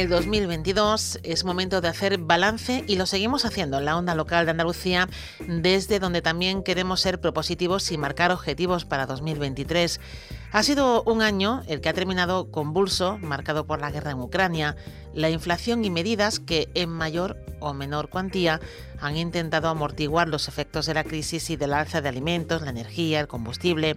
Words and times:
El 0.00 0.08
2022, 0.08 1.20
es 1.24 1.44
momento 1.44 1.82
de 1.82 1.88
hacer 1.88 2.16
balance 2.16 2.84
y 2.86 2.96
lo 2.96 3.04
seguimos 3.04 3.44
haciendo 3.44 3.78
en 3.78 3.84
la 3.84 3.98
onda 3.98 4.14
local 4.14 4.46
de 4.46 4.52
Andalucía, 4.52 5.10
desde 5.46 5.98
donde 5.98 6.22
también 6.22 6.62
queremos 6.62 7.02
ser 7.02 7.20
propositivos 7.20 7.92
y 7.92 7.98
marcar 7.98 8.32
objetivos 8.32 8.86
para 8.86 9.04
2023. 9.04 10.00
Ha 10.52 10.62
sido 10.62 11.02
un 11.04 11.22
año 11.22 11.62
el 11.68 11.80
que 11.80 11.90
ha 11.90 11.92
terminado 11.92 12.50
convulso, 12.50 13.18
marcado 13.18 13.66
por 13.66 13.80
la 13.80 13.90
guerra 13.90 14.12
en 14.12 14.20
Ucrania, 14.20 14.74
la 15.14 15.30
inflación 15.30 15.84
y 15.84 15.90
medidas 15.90 16.40
que 16.40 16.68
en 16.74 16.88
mayor 16.88 17.36
o 17.60 17.74
menor 17.74 18.08
cuantía 18.08 18.60
han 19.00 19.16
intentado 19.16 19.68
amortiguar 19.68 20.28
los 20.28 20.48
efectos 20.48 20.86
de 20.86 20.94
la 20.94 21.04
crisis 21.04 21.50
y 21.50 21.56
del 21.56 21.72
alza 21.72 22.00
de 22.00 22.08
alimentos, 22.08 22.62
la 22.62 22.70
energía, 22.70 23.20
el 23.20 23.28
combustible. 23.28 23.96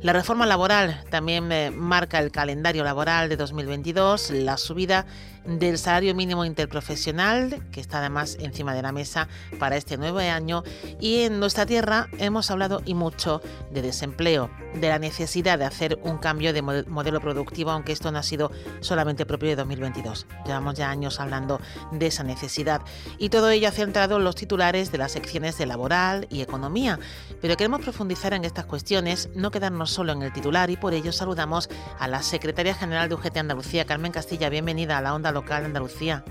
La 0.00 0.12
reforma 0.12 0.46
laboral 0.46 1.04
también 1.10 1.52
eh, 1.52 1.70
marca 1.70 2.18
el 2.18 2.32
calendario 2.32 2.84
laboral 2.84 3.28
de 3.28 3.36
2022, 3.36 4.30
la 4.30 4.56
subida 4.56 5.06
del 5.44 5.78
salario 5.78 6.14
mínimo 6.14 6.44
interprofesional, 6.44 7.62
que 7.70 7.80
está 7.80 7.98
además 7.98 8.36
encima 8.40 8.74
de 8.74 8.82
la 8.82 8.92
mesa 8.92 9.28
para 9.58 9.76
este 9.76 9.96
nuevo 9.96 10.18
año. 10.18 10.62
Y 11.00 11.22
en 11.22 11.40
nuestra 11.40 11.66
tierra 11.66 12.08
hemos 12.18 12.50
hablado 12.50 12.82
y 12.84 12.94
mucho 12.94 13.42
de 13.70 13.82
desempleo, 13.82 14.50
de 14.74 14.88
la 14.88 14.98
necesidad 14.98 15.58
de 15.58 15.64
hacer 15.64 15.98
un 16.02 16.18
cambio 16.18 16.52
de 16.52 16.62
modelo 16.62 17.20
productivo, 17.20 17.70
aunque 17.70 17.92
esto 17.92 18.12
no 18.12 18.18
ha 18.18 18.22
sido 18.22 18.50
solamente 18.80 19.26
propio 19.26 19.50
de 19.50 19.56
2022. 19.56 20.26
Llevamos 20.46 20.74
ya 20.74 20.90
años 20.90 21.20
hablando 21.20 21.60
de 21.90 22.06
esa 22.06 22.22
necesidad. 22.22 22.82
Y 23.18 23.28
todo 23.28 23.50
ello 23.50 23.68
ha 23.68 23.72
centrado 23.72 24.18
los 24.18 24.36
titulares 24.36 24.92
de 24.92 24.98
las 24.98 25.12
secciones 25.12 25.58
de 25.58 25.66
laboral 25.66 26.26
y 26.30 26.42
economía. 26.42 26.98
Pero 27.40 27.56
queremos 27.56 27.80
profundizar 27.80 28.32
en 28.34 28.44
estas 28.44 28.66
cuestiones, 28.66 29.28
no 29.34 29.50
quedarnos 29.50 29.90
solo 29.90 30.12
en 30.12 30.22
el 30.22 30.32
titular 30.32 30.70
y 30.70 30.76
por 30.76 30.94
ello 30.94 31.12
saludamos 31.12 31.68
a 31.98 32.08
la 32.08 32.22
secretaria 32.22 32.74
general 32.74 33.08
de 33.08 33.16
UGT 33.16 33.36
Andalucía, 33.38 33.84
Carmen 33.84 34.12
Castilla. 34.12 34.48
Bienvenida 34.48 34.98
a 34.98 35.02
la 35.02 35.14
Onda 35.14 35.31
Local 35.32 35.62
de 35.62 35.66
Andalucía. 35.66 36.24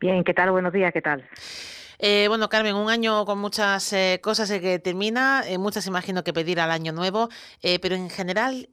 Bien, 0.00 0.22
¿qué 0.24 0.34
tal? 0.34 0.50
Buenos 0.50 0.72
días, 0.72 0.92
¿qué 0.92 1.02
tal? 1.02 1.28
Eh, 2.00 2.26
bueno, 2.28 2.48
Carmen, 2.48 2.76
un 2.76 2.90
año 2.90 3.24
con 3.24 3.40
muchas 3.40 3.92
eh, 3.92 4.20
cosas 4.22 4.50
que 4.60 4.78
termina, 4.78 5.42
eh, 5.48 5.58
muchas 5.58 5.86
imagino 5.88 6.22
que 6.22 6.32
pedir 6.32 6.60
al 6.60 6.70
año 6.70 6.92
nuevo, 6.92 7.28
pero 7.82 7.96
en 7.96 8.08
general, 8.08 8.68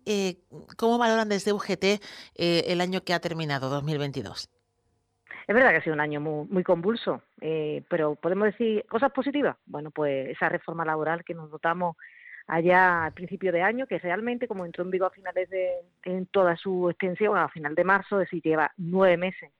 ¿cómo 0.77 0.99
valoran 0.99 1.27
desde 1.27 1.51
UGT 1.51 2.01
el 2.35 2.81
año 2.81 3.01
que 3.01 3.13
ha 3.13 3.19
terminado, 3.19 3.69
2022? 3.69 4.51
Es 5.47 5.55
verdad 5.55 5.71
que 5.71 5.77
ha 5.77 5.83
sido 5.83 5.95
un 5.95 6.01
año 6.01 6.21
muy, 6.21 6.47
muy 6.47 6.63
convulso, 6.63 7.21
pero 7.89 8.15
podemos 8.15 8.45
decir 8.45 8.85
cosas 8.87 9.11
positivas. 9.11 9.57
Bueno, 9.65 9.89
pues 9.89 10.29
esa 10.29 10.49
reforma 10.49 10.85
laboral 10.85 11.23
que 11.23 11.33
nos 11.33 11.49
dotamos 11.49 11.97
allá 12.47 13.05
al 13.05 13.13
principio 13.13 13.51
de 13.51 13.61
año, 13.61 13.87
que 13.87 13.99
realmente 13.99 14.47
como 14.47 14.65
entró 14.65 14.83
en 14.83 14.91
vigor 14.91 15.11
a 15.11 15.15
finales 15.15 15.49
de, 15.49 15.71
en 16.03 16.25
toda 16.27 16.55
su 16.57 16.89
extensión, 16.89 17.37
a 17.37 17.49
final 17.49 17.75
de 17.75 17.83
marzo, 17.83 18.19
es 18.19 18.27
decir, 18.27 18.43
lleva 18.43 18.71
nueve 18.77 19.17
meses. 19.17 19.51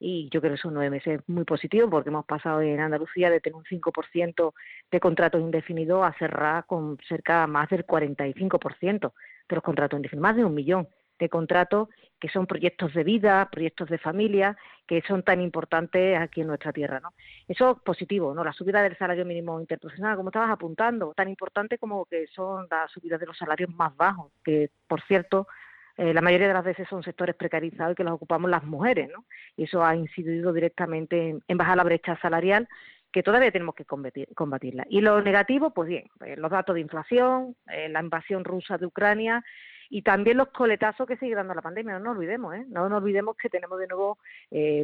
Y 0.00 0.28
yo 0.30 0.40
creo 0.40 0.54
que 0.54 0.60
son 0.60 0.74
nueve 0.74 0.90
meses 0.90 1.20
muy 1.28 1.44
positivos 1.44 1.88
porque 1.88 2.08
hemos 2.08 2.24
pasado 2.24 2.60
en 2.60 2.80
Andalucía 2.80 3.30
de 3.30 3.40
tener 3.40 3.54
un 3.54 3.64
5% 3.64 4.52
de 4.90 5.00
contratos 5.00 5.40
indefinidos 5.40 6.04
a 6.04 6.12
cerrar 6.18 6.66
con 6.66 6.98
cerca 7.08 7.46
más 7.46 7.68
del 7.68 7.86
45% 7.86 9.12
de 9.48 9.54
los 9.54 9.62
contratos 9.62 9.96
indefinidos, 9.96 10.22
más 10.22 10.36
de 10.36 10.44
un 10.44 10.54
millón 10.54 10.88
de 11.18 11.28
contratos 11.28 11.88
que 12.20 12.28
son 12.28 12.46
proyectos 12.46 12.94
de 12.94 13.02
vida, 13.02 13.48
proyectos 13.50 13.88
de 13.88 13.98
familia, 13.98 14.56
que 14.86 15.02
son 15.02 15.22
tan 15.22 15.40
importantes 15.40 16.18
aquí 16.18 16.42
en 16.42 16.46
nuestra 16.46 16.72
tierra. 16.72 17.00
¿no? 17.00 17.12
Eso 17.48 17.72
es 17.72 17.82
positivo, 17.82 18.32
¿no? 18.32 18.44
la 18.44 18.52
subida 18.52 18.82
del 18.82 18.96
salario 18.96 19.24
mínimo 19.24 19.60
interprofesional, 19.60 20.16
como 20.16 20.28
estabas 20.28 20.50
apuntando, 20.50 21.12
tan 21.14 21.28
importante 21.28 21.78
como 21.78 22.04
que 22.04 22.26
son 22.28 22.66
las 22.70 22.90
subidas 22.92 23.18
de 23.18 23.26
los 23.26 23.36
salarios 23.36 23.70
más 23.70 23.96
bajos, 23.96 24.30
que 24.44 24.70
por 24.86 25.02
cierto 25.02 25.48
eh, 25.96 26.14
la 26.14 26.20
mayoría 26.20 26.48
de 26.48 26.54
las 26.54 26.64
veces 26.64 26.88
son 26.88 27.02
sectores 27.02 27.34
precarizados 27.34 27.92
y 27.92 27.96
que 27.96 28.04
los 28.04 28.14
ocupamos 28.14 28.50
las 28.50 28.64
mujeres, 28.64 29.10
¿no? 29.12 29.24
Y 29.56 29.64
eso 29.64 29.84
ha 29.84 29.94
incidido 29.94 30.52
directamente 30.52 31.40
en, 31.46 31.58
bajar 31.58 31.76
la 31.76 31.84
brecha 31.84 32.18
salarial 32.20 32.68
que 33.12 33.22
todavía 33.22 33.52
tenemos 33.52 33.74
que 33.74 33.84
combatirla. 33.84 34.86
Y 34.88 35.02
lo 35.02 35.20
negativo, 35.20 35.74
pues 35.74 35.88
bien, 35.88 36.04
eh, 36.24 36.36
los 36.36 36.50
datos 36.50 36.74
de 36.74 36.80
inflación, 36.80 37.56
eh, 37.70 37.90
la 37.90 38.00
invasión 38.00 38.42
rusa 38.42 38.78
de 38.78 38.86
Ucrania 38.86 39.44
y 39.94 40.00
también 40.00 40.38
los 40.38 40.48
coletazos 40.48 41.06
que 41.06 41.18
sigue 41.18 41.34
dando 41.34 41.52
la 41.52 41.60
pandemia. 41.60 41.98
No 41.98 42.06
nos 42.06 42.16
olvidemos, 42.16 42.54
¿eh? 42.54 42.64
No 42.68 42.88
nos 42.88 43.02
olvidemos 43.02 43.36
que 43.36 43.50
tenemos 43.50 43.78
de 43.78 43.86
nuevo, 43.86 44.16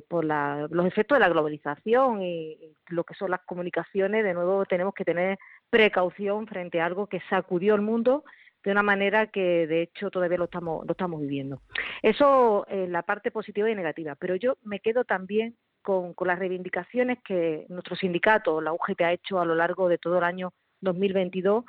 por 0.07 0.23
los 0.23 0.87
efectos 0.87 1.17
de 1.17 1.21
la 1.21 1.31
globalización 1.31 2.21
y, 2.23 2.77
lo 2.89 3.05
que 3.05 3.15
son 3.15 3.31
las 3.31 3.41
comunicaciones, 3.41 4.23
de 4.23 4.35
nuevo 4.35 4.67
tenemos 4.67 4.93
que 4.93 5.07
tener 5.07 5.39
precaución 5.71 6.47
frente 6.47 6.83
a 6.83 6.87
algo 6.87 7.07
que 7.07 7.21
sacudió 7.31 7.75
el 7.75 7.81
mundo 7.81 8.23
de 8.63 8.71
una 8.71 8.83
manera 8.83 9.29
que 9.29 9.67
de 9.67 9.81
hecho 9.81 10.11
todavía 10.11 10.37
lo 10.37 10.45
estamos, 10.45 10.85
lo 10.85 10.93
estamos 10.93 11.23
viviendo. 11.23 11.63
Eso 12.03 12.67
es 12.69 12.87
la 12.91 13.03
parte 13.03 13.31
positiva 13.31 13.71
y 13.71 13.75
negativa, 13.75 14.15
pero 14.15 14.37
yo 14.37 14.59
me 14.63 14.81
quedo 14.81 15.05
también 15.05 15.57
con, 15.81 16.15
las 16.27 16.39
reivindicaciones 16.39 17.17
que 17.25 17.65
nuestro 17.71 17.97
sindicato, 17.97 18.61
la 18.61 18.75
UGT, 18.75 19.01
ha 19.01 19.13
hecho 19.13 19.41
a 19.41 19.47
lo 19.47 19.55
largo 19.55 19.89
de 19.89 19.97
todo 19.97 20.19
el 20.19 20.25
año 20.25 20.53
2022, 20.83 21.65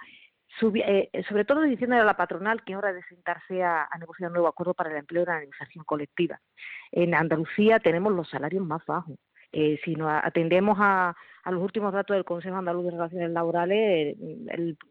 eh, 0.61 1.09
sobre 1.27 1.45
todo 1.45 1.61
diciéndole 1.61 2.01
a 2.01 2.05
la 2.05 2.17
patronal 2.17 2.63
que 2.63 2.75
hora 2.75 2.91
de 2.93 3.03
sentarse 3.03 3.63
a, 3.63 3.87
a, 3.89 3.97
negociar 3.97 4.29
un 4.29 4.33
nuevo 4.33 4.47
acuerdo 4.47 4.73
para 4.73 4.89
el 4.91 4.97
empleo 4.97 5.23
y 5.23 5.25
la 5.25 5.39
negociación 5.39 5.83
colectiva. 5.85 6.39
En 6.91 7.15
Andalucía 7.15 7.79
tenemos 7.79 8.13
los 8.13 8.29
salarios 8.29 8.65
más 8.65 8.85
bajos. 8.85 9.17
Eh, 9.51 9.79
si 9.83 9.95
nos 9.95 10.11
atendemos 10.23 10.77
a, 10.79 11.15
los 11.45 11.63
últimos 11.63 11.91
datos 11.91 12.15
del 12.15 12.25
Consejo 12.25 12.57
Andaluz 12.57 12.85
de 12.85 12.91
Relaciones 12.91 13.31
Laborales, 13.31 14.15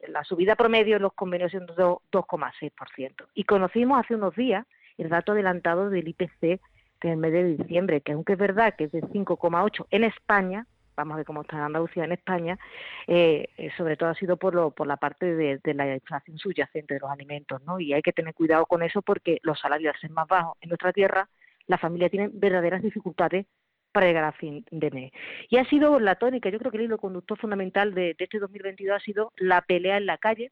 la 0.09 0.25
subida 0.25 0.57
promedio 0.57 0.97
en 0.97 1.03
los 1.03 1.13
convenios 1.13 1.55
es 1.55 1.61
de 1.61 1.85
2,6%. 1.85 3.29
Y 3.35 3.45
conocimos 3.45 4.01
hace 4.01 4.17
unos 4.17 4.35
días 4.35 4.67
el 4.97 5.09
dato 5.09 5.33
adelantado 5.33 5.89
del 5.89 6.09
IPC 6.09 6.61
del 7.01 7.17
mes 7.17 7.33
de 7.33 7.57
diciembre, 7.57 8.01
que 8.01 8.11
aunque 8.11 8.33
es 8.33 8.39
verdad 8.41 8.75
que 8.77 8.85
es 8.85 8.93
de 8.93 9.03
5,8 9.03 9.87
en 9.91 10.03
España, 10.03 10.67
vamos 10.99 11.15
a 11.15 11.19
ver 11.19 11.27
cómo 11.27 11.43
está 11.43 11.65
Andalucía 11.65 12.05
en 12.05 12.13
España, 12.13 12.59
eh, 13.07 13.47
eh, 13.57 13.71
sobre 13.77 13.97
todo 13.97 14.11
ha 14.11 14.15
sido 14.15 14.37
por, 14.37 14.75
por 14.75 14.87
la 14.87 14.97
parte 14.97 15.35
de, 15.35 15.75
la 15.75 15.95
inflación 15.95 16.39
subyacente 16.39 16.95
de 16.95 17.01
los 17.01 17.11
alimentos, 17.11 17.63
¿no? 17.63 17.79
Y 17.79 17.93
hay 17.93 18.03
que 18.03 18.13
tener 18.13 18.35
cuidado 18.35 18.67
con 18.67 18.83
eso 18.83 19.01
porque 19.01 19.39
los 19.43 19.61
salarios 19.61 19.95
al 19.95 20.01
ser 20.01 20.11
más 20.11 20.27
bajos 20.27 20.59
en 20.61 20.71
nuestra 20.71 20.93
tierra, 20.93 21.29
la 21.67 21.79
familia 21.79 22.09
tiene 22.11 22.31
verdaderas 22.33 22.83
dificultades 22.83 23.47
para 23.93 24.07
llegar 24.07 24.25
a 24.25 24.33
fin 24.33 24.65
de 24.71 24.91
mes. 24.91 25.13
Y 25.49 25.57
ha 25.57 25.65
sido 25.67 26.01
la 26.01 26.17
tónica, 26.17 26.51
yo 26.51 26.59
creo 26.59 26.73
que 26.73 26.79
el 26.79 26.85
hilo 26.85 26.99
conductor 26.99 27.39
fundamental 27.39 27.95
de, 27.95 28.17
este 28.19 28.39
2022 28.39 28.97
ha 28.97 29.01
sido 29.01 29.33
la 29.37 29.63
pelea 29.63 29.97
en 29.97 30.07
la 30.07 30.19
calle. 30.19 30.51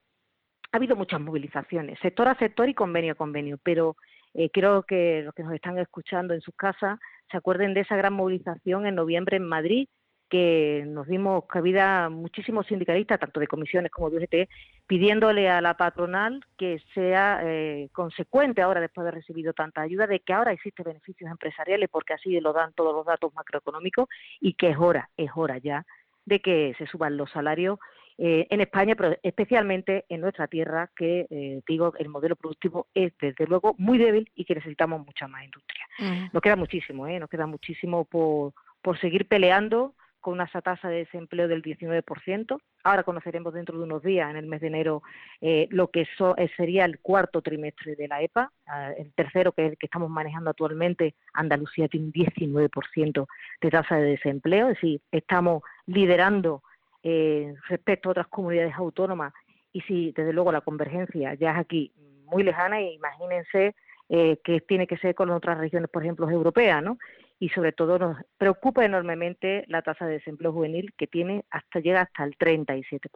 Ha 0.71 0.77
habido 0.77 0.95
muchas 0.95 1.21
movilizaciones, 1.21 1.99
sector 2.01 2.29
a 2.29 2.39
sector 2.39 2.69
y 2.69 2.75
convenio 2.75 3.13
a 3.13 3.17
convenio, 3.17 3.59
pero 3.63 3.97
eh, 4.35 4.51
creo 4.51 4.85
que 4.85 5.23
los 5.25 5.35
que 5.35 5.43
nos 5.43 5.55
están 5.55 5.79
escuchando 5.79 6.35
en 6.35 6.41
sus 6.41 6.55
casas 6.55 6.99
se 7.31 7.37
acuerden 7.37 7.75
de 7.75 7.81
esa 7.81 7.97
gran 7.97 8.13
movilización 8.13 8.87
en 8.87 8.95
noviembre 8.95 9.37
en 9.37 9.45
Madrid, 9.45 9.89
que 10.29 10.85
nos 10.87 11.07
dimos 11.07 11.45
cabida 11.47 12.09
muchísimos 12.09 12.67
sindicalistas, 12.67 13.21
tanto 13.21 13.41
de 13.41 13.47
comisiones 13.47 13.91
como 13.91 14.11
de 14.11 14.19
UGT, 14.19 14.51
pidiéndole 14.87 15.49
a 15.49 15.61
la 15.61 15.77
patronal 15.77 16.45
que 16.57 16.83
sea 16.95 17.41
eh, 17.45 17.89
consecuente 17.93 18.63
ahora, 18.63 18.81
después 18.81 19.05
de 19.05 19.11
haber 19.11 19.21
recibido 19.21 19.53
tanta 19.53 19.83
ayuda, 19.83 20.07
de 20.07 20.21
que 20.21 20.33
ahora 20.33 20.53
existen 20.53 20.85
beneficios 20.85 21.31
empresariales, 21.31 21.89
porque 21.91 22.15
así 22.15 22.41
lo 22.41 22.53
dan 22.53 22.73
todos 22.73 22.95
los 22.95 23.07
datos 23.07 23.33
macroeconómicos, 23.35 24.09
y 24.41 24.55
que 24.55 24.71
es 24.71 24.77
hora, 24.79 25.11
es 25.17 25.31
hora 25.35 25.59
ya 25.59 25.85
de 26.27 26.41
que 26.41 26.75
se 26.77 26.87
suban 26.87 27.17
los 27.17 27.31
salarios 27.31 27.79
eh, 28.19 28.47
en 28.51 28.61
España, 28.61 28.95
pero 28.97 29.17
especialmente 29.23 30.07
en 30.09 30.23
nuestra 30.23 30.49
tierra, 30.49 30.91
que 30.97 31.27
eh, 31.31 31.61
digo, 31.69 31.93
el 31.99 32.09
modelo 32.09 32.35
productivo 32.35 32.89
es 32.95 33.13
desde 33.21 33.47
luego 33.47 33.75
muy 33.79 33.99
débil 33.99 34.31
y 34.35 34.45
que 34.45 34.55
necesitamos 34.55 35.05
mucha 35.05 35.29
más 35.29 35.45
industria. 35.45 35.87
Nos 36.33 36.43
queda 36.43 36.57
muchísimo, 36.57 37.07
¿eh? 37.07 37.19
nos 37.19 37.31
queda 37.31 37.47
muchísimo 37.47 38.05
por, 38.05 38.53
por 38.83 38.99
seguir 38.99 39.29
peleando 39.29 39.95
con 40.27 40.33
una 40.33 40.49
tasa 40.49 40.89
de 40.89 41.05
desempleo 41.05 41.47
del 41.47 41.63
19%. 41.63 42.61
Ahora 42.83 43.05
conoceremos 43.05 43.55
dentro 43.55 43.79
de 43.79 43.85
unos 43.85 44.03
días, 44.03 44.29
en 44.29 44.37
el 44.37 44.47
mes 44.47 44.61
de 44.61 44.67
enero, 44.67 45.05
eh, 45.41 45.69
lo 45.71 45.93
que 45.93 46.01
eh, 46.01 46.51
sería 46.57 46.85
el 46.85 46.99
cuarto 46.99 47.43
trimestre 47.43 47.95
de 47.95 48.09
la 48.09 48.21
EPA. 48.23 48.51
Ah, 48.67 48.91
el 48.99 49.13
tercero, 49.13 49.53
que 49.53 49.67
es 49.67 49.71
el 49.71 49.79
que 49.79 49.87
estamos 49.87 50.11
manejando 50.11 50.51
actualmente, 50.51 51.15
Andalucía 51.33 51.87
tiene 51.87 52.07
un 52.07 52.13
19% 52.13 53.29
de 53.61 53.71
tasa 53.71 53.99
de 53.99 54.03
desempleo. 54.03 54.67
Es 54.67 54.81
decir, 54.81 55.01
estamos 55.13 55.63
liderando 55.87 56.65
eh, 57.05 57.55
respecto 57.69 58.09
a 58.09 58.11
otras 58.11 58.27
comunidades 58.27 58.75
autónomas. 58.75 59.33
Y 59.73 59.83
si, 59.83 60.11
desde 60.11 60.33
luego, 60.33 60.51
la 60.51 60.61
convergencia 60.61 61.35
ya 61.35 61.53
es 61.53 61.59
aquí 61.59 61.93
muy 62.25 62.43
lejana, 62.43 62.81
imagínense 62.81 63.77
que 64.09 64.63
tiene 64.69 64.87
que 64.87 64.97
ser 64.99 65.17
con 65.17 65.31
otras 65.31 65.59
regiones, 65.59 65.91
por 65.91 66.03
ejemplo, 66.03 66.31
europeas, 66.31 66.81
¿no? 66.81 66.97
Y 67.39 67.51
sobre 67.51 67.73
todo 67.73 67.99
nos 67.99 68.17
preocupa 68.39 68.85
enormemente 68.85 69.65
la 69.69 69.83
tasa 69.83 70.07
de 70.07 70.15
desempleo 70.15 70.53
juvenil 70.53 70.95
que 70.97 71.07
tiene 71.07 71.45
hasta 71.51 71.81
llega 71.81 72.03
hasta 72.03 72.25
el 72.25 72.37
37%. 72.39 73.11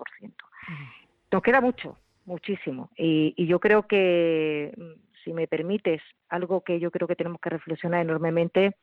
Nos 1.33 1.43
queda 1.43 1.61
mucho, 1.61 1.97
muchísimo 2.25 2.91
y, 2.97 3.35
y 3.37 3.47
yo 3.47 3.61
creo 3.61 3.87
que 3.87 4.73
mm, 4.77 5.11
si 5.25 5.33
me 5.33 5.47
permites, 5.47 6.03
algo 6.29 6.63
que 6.63 6.81
yo 6.81 6.91
creo 6.91 7.09
que 7.09 7.17
tenemos 7.17 7.41
que 7.41 7.51
reflexionar 7.51 8.01
enormemente 8.01 8.77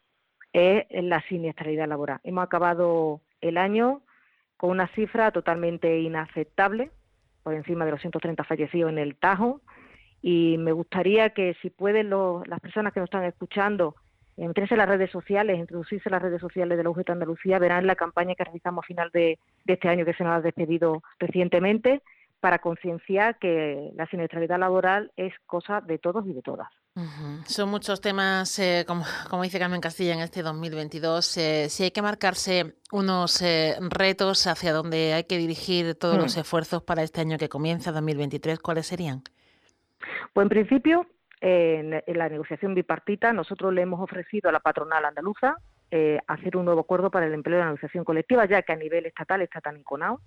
es 0.54 0.86
la 0.92 1.22
siniestralidad 1.24 1.88
laboral. 1.88 2.19
Hemos 2.24 2.44
acabado 2.44 3.22
el 3.42 3.57
año 3.57 4.01
con 4.56 4.72
una 4.72 4.88
cifra 4.89 5.31
totalmente 5.31 6.00
inaceptable, 6.00 6.92
por 7.44 7.54
encima 7.54 7.86
de 7.86 7.92
los 7.92 8.01
130 8.01 8.44
fallecidos 8.44 8.92
en 8.92 8.98
el 8.98 9.16
Tajo, 9.16 9.62
y 10.22 10.57
me 10.57 10.72
gustaría 10.72 11.30
que 11.30 11.56
si 11.62 11.69
pueden 11.69 12.10
las 12.10 12.60
personas 12.60 12.92
que 12.92 13.00
nos 13.00 13.07
están 13.07 13.24
escuchando 13.24 13.95
meterse 14.38 14.75
en 14.75 14.80
las 14.80 14.89
redes 14.89 15.12
sociales, 15.12 15.57
introducirse 15.57 16.10
en 16.10 16.13
las 16.13 16.22
redes 16.22 16.42
sociales 16.42 16.78
de 16.78 16.84
la 16.84 16.89
UGT 16.89 17.10
Andalucía, 17.10 17.60
verán 17.60 17.88
la 17.88 17.95
campaña 17.95 18.36
que 18.36 18.44
realizamos 18.44 18.84
a 18.84 18.88
final 18.88 19.10
de, 19.12 19.39
de 19.66 19.74
este 19.74 19.89
año 19.89 20.06
que 20.06 20.13
se 20.13 20.24
nos 20.24 20.34
ha 20.34 20.42
despedido 20.42 21.01
recientemente 21.19 22.01
para 22.39 22.60
concienciar 22.60 23.39
que 23.39 23.92
la 23.95 24.06
siniestralidad 24.07 24.60
laboral 24.60 25.12
es 25.16 25.34
cosa 25.45 25.81
de 25.81 25.98
todos 25.98 26.25
y 26.28 26.34
de 26.34 26.42
todas. 26.42 26.68
Son 27.45 27.69
muchos 27.69 28.01
temas, 28.01 28.57
eh, 28.57 28.84
como, 28.88 29.04
como, 29.30 29.44
dice 29.44 29.60
Carmen 29.60 29.81
Castilla, 29.81 30.13
en 30.13 30.19
este 30.19 30.42
2022. 30.42 31.38
Eh, 31.38 31.69
si 31.69 31.84
hay 31.84 31.92
que 31.92 32.01
marcarse 32.01 32.75
unos 32.92 33.42
eh, 33.44 33.75
retos 33.92 34.48
hacia 34.48 34.74
donde 34.74 35.13
hay 35.13 35.25
que 35.25 35.38
dirigir 35.38 35.94
todos 35.95 36.18
los 36.18 36.38
mm. 36.38 36.39
esfuerzos 36.39 36.81
para 36.81 37.04
este 37.04 37.22
año 37.22 37.38
que 37.38 37.50
comienza, 37.50 37.92
2023, 37.92 38.60
¿cuáles 38.60 38.88
serían? 38.88 39.22
Pues 40.34 40.45
en 40.45 40.50
principio, 40.50 41.06
en, 41.42 42.01
la 42.07 42.30
negociación 42.30 42.74
bipartita, 42.74 43.34
nosotros 43.34 43.74
le 43.74 43.81
hemos 43.81 44.00
ofrecido 44.00 44.50
a 44.50 44.51
la 44.51 44.60
patronal 44.60 45.06
andaluza 45.06 45.57
hacer 46.28 46.57
un 46.57 46.66
nuevo 46.66 46.81
acuerdo 46.81 47.10
para 47.10 47.28
el 47.28 47.34
empleo 47.34 47.57
de 47.57 47.63
la 47.63 47.68
negociación 47.68 48.04
colectiva, 48.04 48.45
ya 48.45 48.62
que 48.62 48.74
a 48.74 48.75
nivel 48.75 49.06
estatal 49.06 49.42
está 49.42 49.62
tan 49.62 49.78
inconado 49.78 50.19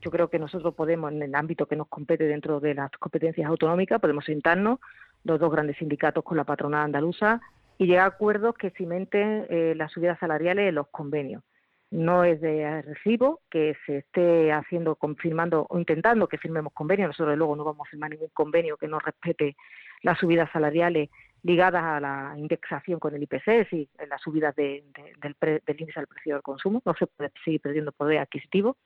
yo 0.00 0.10
creo 0.10 0.30
que 0.30 0.38
nosotros 0.38 0.74
podemos, 0.74 1.12
en 1.12 1.22
el 1.22 1.34
ámbito 1.34 1.66
que 1.66 1.76
nos 1.76 1.88
compete 1.88 2.24
dentro 2.24 2.60
de 2.60 2.74
las 2.74 2.90
competencias 2.92 3.48
autonómicas, 3.48 4.00
podemos 4.00 4.24
sentarnos 4.24 4.78
los 5.24 5.38
dos 5.38 5.52
grandes 5.52 5.76
sindicatos 5.76 6.24
con 6.24 6.36
la 6.36 6.44
patronal 6.44 6.84
andaluza 6.84 7.40
y 7.76 7.86
llegar 7.86 8.04
a 8.04 8.08
acuerdos 8.08 8.54
que 8.54 8.70
cimenten 8.70 9.46
eh, 9.50 9.74
las 9.76 9.92
subidas 9.92 10.18
salariales 10.18 10.68
en 10.68 10.74
los 10.74 10.88
convenios. 10.88 11.42
No 11.90 12.24
es 12.24 12.40
de 12.40 12.82
recibo 12.82 13.40
que 13.50 13.76
se 13.84 13.98
esté 13.98 14.52
haciendo, 14.52 14.94
confirmando 14.94 15.66
o 15.68 15.78
intentando 15.78 16.28
que 16.28 16.38
firmemos 16.38 16.72
convenios. 16.72 17.08
Nosotros 17.08 17.36
luego 17.36 17.56
no 17.56 17.64
vamos 17.64 17.86
a 17.86 17.90
firmar 17.90 18.10
ningún 18.10 18.30
convenio 18.32 18.76
que 18.76 18.86
no 18.86 19.00
respete 19.00 19.56
las 20.02 20.18
subidas 20.18 20.50
salariales 20.52 21.10
ligadas 21.42 21.82
a 21.82 22.00
la 22.00 22.34
indexación 22.36 23.00
con 23.00 23.14
el 23.14 23.22
IPC 23.22 23.72
y 23.72 23.88
las 24.08 24.20
subidas 24.20 24.54
del, 24.54 24.84
del 24.92 25.80
índice 25.80 26.00
al 26.00 26.06
precio 26.06 26.34
del 26.34 26.42
consumo. 26.42 26.82
No 26.84 26.94
se 26.94 27.06
puede 27.06 27.32
seguir 27.44 27.60
perdiendo 27.60 27.92
poder 27.92 28.18
adquisitivo. 28.18 28.76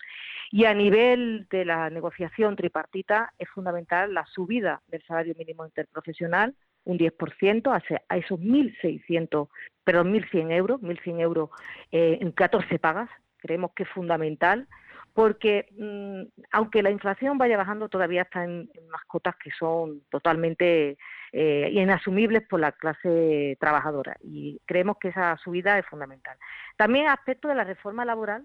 Y 0.51 0.65
a 0.65 0.75
nivel 0.75 1.47
de 1.51 1.65
la 1.65 1.91
negociación 1.91 2.57
tripartita 2.57 3.33
es 3.39 3.49
fundamental 3.49 4.15
la 4.15 4.25
subida 4.27 4.83
del 4.89 5.03
salario 5.03 5.35
mínimo 5.37 5.65
interprofesional, 5.67 6.55
un 6.85 6.99
10%, 6.99 7.73
a 8.09 8.17
esos 8.17 8.39
1.600, 8.41 9.49
perdón, 9.85 10.13
1.100 10.13 10.53
euros, 10.53 10.81
1.100 10.81 11.21
euros 11.21 11.51
eh, 11.93 12.19
en 12.21 12.33
14 12.33 12.79
pagas. 12.79 13.11
Creemos 13.39 13.73
que 13.75 13.83
es 13.83 13.89
fundamental 13.91 14.69
porque 15.15 15.69
mm, 15.79 16.43
aunque 16.51 16.83
la 16.83 16.91
inflación 16.91 17.39
vaya 17.39 17.57
bajando, 17.57 17.89
todavía 17.89 18.23
está 18.23 18.45
en, 18.45 18.69
unas 18.89 19.05
cotas 19.07 19.37
que 19.37 19.51
son 19.53 20.03
totalmente 20.11 20.99
eh, 21.33 21.71
inasumibles 21.73 22.43
por 22.43 22.61
la 22.61 22.73
clase 22.73 23.57
trabajadora 23.61 24.17
y 24.21 24.61
creemos 24.67 24.99
que 24.99 25.09
esa 25.09 25.37
subida 25.39 25.79
es 25.79 25.87
fundamental. 25.87 26.37
También 26.77 27.07
aspecto 27.07 27.49
de 27.49 27.55
la 27.55 27.65
reforma 27.65 28.05
laboral 28.05 28.45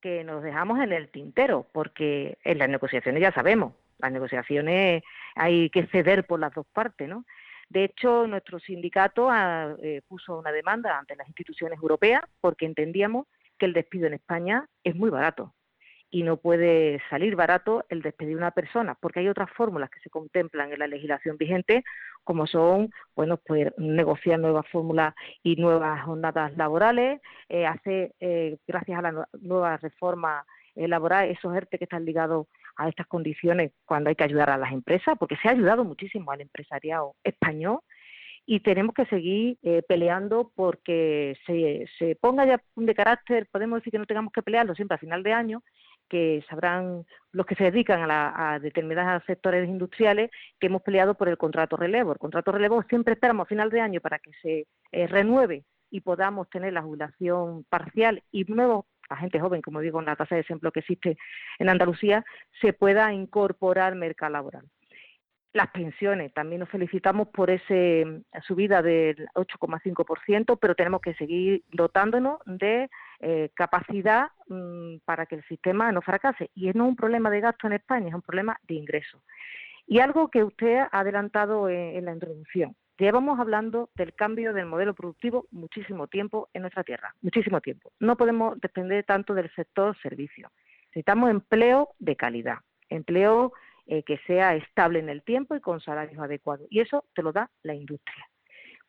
que 0.00 0.24
nos 0.24 0.42
dejamos 0.42 0.80
en 0.80 0.92
el 0.92 1.08
tintero, 1.08 1.66
porque 1.72 2.38
en 2.44 2.58
las 2.58 2.68
negociaciones 2.68 3.20
ya 3.22 3.32
sabemos, 3.32 3.74
las 3.98 4.12
negociaciones 4.12 5.02
hay 5.34 5.70
que 5.70 5.86
ceder 5.86 6.24
por 6.24 6.40
las 6.40 6.52
dos 6.54 6.66
partes, 6.72 7.08
¿no? 7.08 7.24
De 7.68 7.84
hecho, 7.84 8.26
nuestro 8.26 8.58
sindicato 8.58 9.28
ah, 9.30 9.76
eh, 9.82 10.02
puso 10.08 10.38
una 10.38 10.52
demanda 10.52 10.98
ante 10.98 11.16
las 11.16 11.28
instituciones 11.28 11.78
europeas 11.80 12.22
porque 12.40 12.66
entendíamos 12.66 13.26
que 13.58 13.66
el 13.66 13.72
despido 13.72 14.06
en 14.06 14.14
España 14.14 14.66
es 14.84 14.94
muy 14.94 15.10
barato 15.10 15.54
y 16.10 16.22
no 16.22 16.38
puede 16.38 17.00
salir 17.10 17.36
barato 17.36 17.84
el 17.90 18.00
despedir 18.02 18.34
a 18.36 18.38
una 18.38 18.50
persona, 18.50 18.96
porque 19.00 19.20
hay 19.20 19.28
otras 19.28 19.50
fórmulas 19.50 19.90
que 19.90 20.00
se 20.00 20.10
contemplan 20.10 20.72
en 20.72 20.78
la 20.78 20.86
legislación 20.86 21.36
vigente, 21.36 21.84
como 22.24 22.46
son, 22.46 22.90
bueno, 23.14 23.36
pues 23.36 23.72
negociar 23.76 24.38
nuevas 24.38 24.66
fórmulas 24.68 25.14
y 25.42 25.56
nuevas 25.56 26.02
jornadas 26.04 26.56
laborales, 26.56 27.20
eh, 27.48 27.66
hacer, 27.66 28.14
eh, 28.20 28.56
gracias 28.66 28.98
a 28.98 29.02
la 29.02 29.28
nueva 29.40 29.76
reforma 29.76 30.46
eh, 30.74 30.88
laboral, 30.88 31.28
esos 31.28 31.54
ERTE 31.54 31.78
que 31.78 31.84
están 31.84 32.04
ligados 32.04 32.46
a 32.78 32.88
estas 32.88 33.06
condiciones 33.06 33.72
cuando 33.84 34.08
hay 34.08 34.16
que 34.16 34.24
ayudar 34.24 34.48
a 34.50 34.56
las 34.56 34.72
empresas, 34.72 35.16
porque 35.18 35.36
se 35.36 35.48
ha 35.48 35.52
ayudado 35.52 35.84
muchísimo 35.84 36.30
al 36.30 36.40
empresariado 36.40 37.14
español, 37.22 37.80
y 38.50 38.60
tenemos 38.60 38.94
que 38.94 39.04
seguir 39.04 39.58
eh, 39.62 39.82
peleando 39.86 40.50
porque 40.54 41.36
se, 41.44 41.84
se 41.98 42.16
ponga 42.16 42.46
ya 42.46 42.62
de 42.76 42.94
carácter, 42.94 43.46
podemos 43.52 43.80
decir 43.80 43.90
que 43.90 43.98
no 43.98 44.06
tengamos 44.06 44.32
que 44.32 44.42
pelearlo 44.42 44.74
siempre 44.74 44.94
a 44.94 44.98
final 44.98 45.22
de 45.22 45.34
año, 45.34 45.62
que 46.08 46.42
sabrán 46.48 47.04
los 47.32 47.44
que 47.44 47.56
se 47.56 47.64
dedican 47.64 48.10
a, 48.10 48.54
a 48.54 48.58
determinados 48.58 49.22
sectores 49.26 49.68
industriales 49.68 50.30
que 50.58 50.68
hemos 50.68 50.80
peleado 50.80 51.14
por 51.14 51.28
el 51.28 51.36
contrato 51.36 51.76
relevo. 51.76 52.12
El 52.12 52.18
contrato 52.18 52.50
relevo 52.50 52.82
siempre 52.88 53.12
esperamos 53.12 53.44
a 53.44 53.48
final 53.48 53.68
de 53.68 53.82
año 53.82 54.00
para 54.00 54.18
que 54.18 54.30
se 54.40 54.66
eh, 54.92 55.06
renueve 55.06 55.64
y 55.90 56.00
podamos 56.00 56.48
tener 56.48 56.72
la 56.72 56.80
jubilación 56.80 57.64
parcial 57.68 58.22
y 58.30 58.44
nuevos 58.44 58.86
a 59.08 59.16
gente 59.16 59.40
joven, 59.40 59.62
como 59.62 59.80
digo, 59.80 59.98
en 60.00 60.06
la 60.06 60.16
tasa 60.16 60.34
de 60.34 60.42
desempleo 60.42 60.72
que 60.72 60.80
existe 60.80 61.16
en 61.58 61.68
Andalucía, 61.68 62.24
se 62.60 62.72
pueda 62.72 63.12
incorporar 63.12 63.92
al 63.92 63.98
mercado 63.98 64.32
laboral. 64.32 64.64
Las 65.54 65.70
pensiones, 65.70 66.32
también 66.34 66.60
nos 66.60 66.68
felicitamos 66.68 67.28
por 67.28 67.50
esa 67.50 67.74
subida 68.42 68.82
del 68.82 69.28
8,5%, 69.34 70.58
pero 70.60 70.74
tenemos 70.74 71.00
que 71.00 71.14
seguir 71.14 71.64
dotándonos 71.72 72.38
de 72.44 72.90
eh, 73.20 73.50
capacidad 73.54 74.28
mm, 74.48 74.98
para 75.06 75.24
que 75.24 75.36
el 75.36 75.44
sistema 75.44 75.90
no 75.90 76.02
fracase. 76.02 76.50
Y 76.54 76.66
no 76.72 76.84
es 76.84 76.90
un 76.90 76.96
problema 76.96 77.30
de 77.30 77.40
gasto 77.40 77.66
en 77.66 77.72
España, 77.72 78.08
es 78.08 78.14
un 78.14 78.22
problema 78.22 78.58
de 78.68 78.74
ingreso. 78.74 79.22
Y 79.86 80.00
algo 80.00 80.28
que 80.28 80.44
usted 80.44 80.80
ha 80.92 81.00
adelantado 81.00 81.70
en, 81.70 82.04
la 82.04 82.12
introducción. 82.12 82.76
Llevamos 82.98 83.38
hablando 83.38 83.90
del 83.94 84.12
cambio 84.12 84.52
del 84.52 84.66
modelo 84.66 84.92
productivo 84.92 85.46
muchísimo 85.52 86.08
tiempo 86.08 86.48
en 86.52 86.62
nuestra 86.62 86.82
tierra, 86.82 87.14
muchísimo 87.22 87.60
tiempo. 87.60 87.92
No 88.00 88.16
podemos 88.16 88.60
depender 88.60 89.04
tanto 89.04 89.34
del 89.34 89.54
sector 89.54 89.96
servicio. 90.02 90.50
Necesitamos 90.88 91.30
empleo 91.30 91.90
de 92.00 92.16
calidad, 92.16 92.58
empleo 92.88 93.52
eh, 93.86 94.02
que 94.02 94.18
sea 94.26 94.56
estable 94.56 94.98
en 94.98 95.10
el 95.10 95.22
tiempo 95.22 95.54
y 95.54 95.60
con 95.60 95.80
salarios 95.80 96.20
adecuados. 96.20 96.66
Y 96.70 96.80
eso 96.80 97.04
te 97.14 97.22
lo 97.22 97.32
da 97.32 97.50
la 97.62 97.74
industria. 97.74 98.28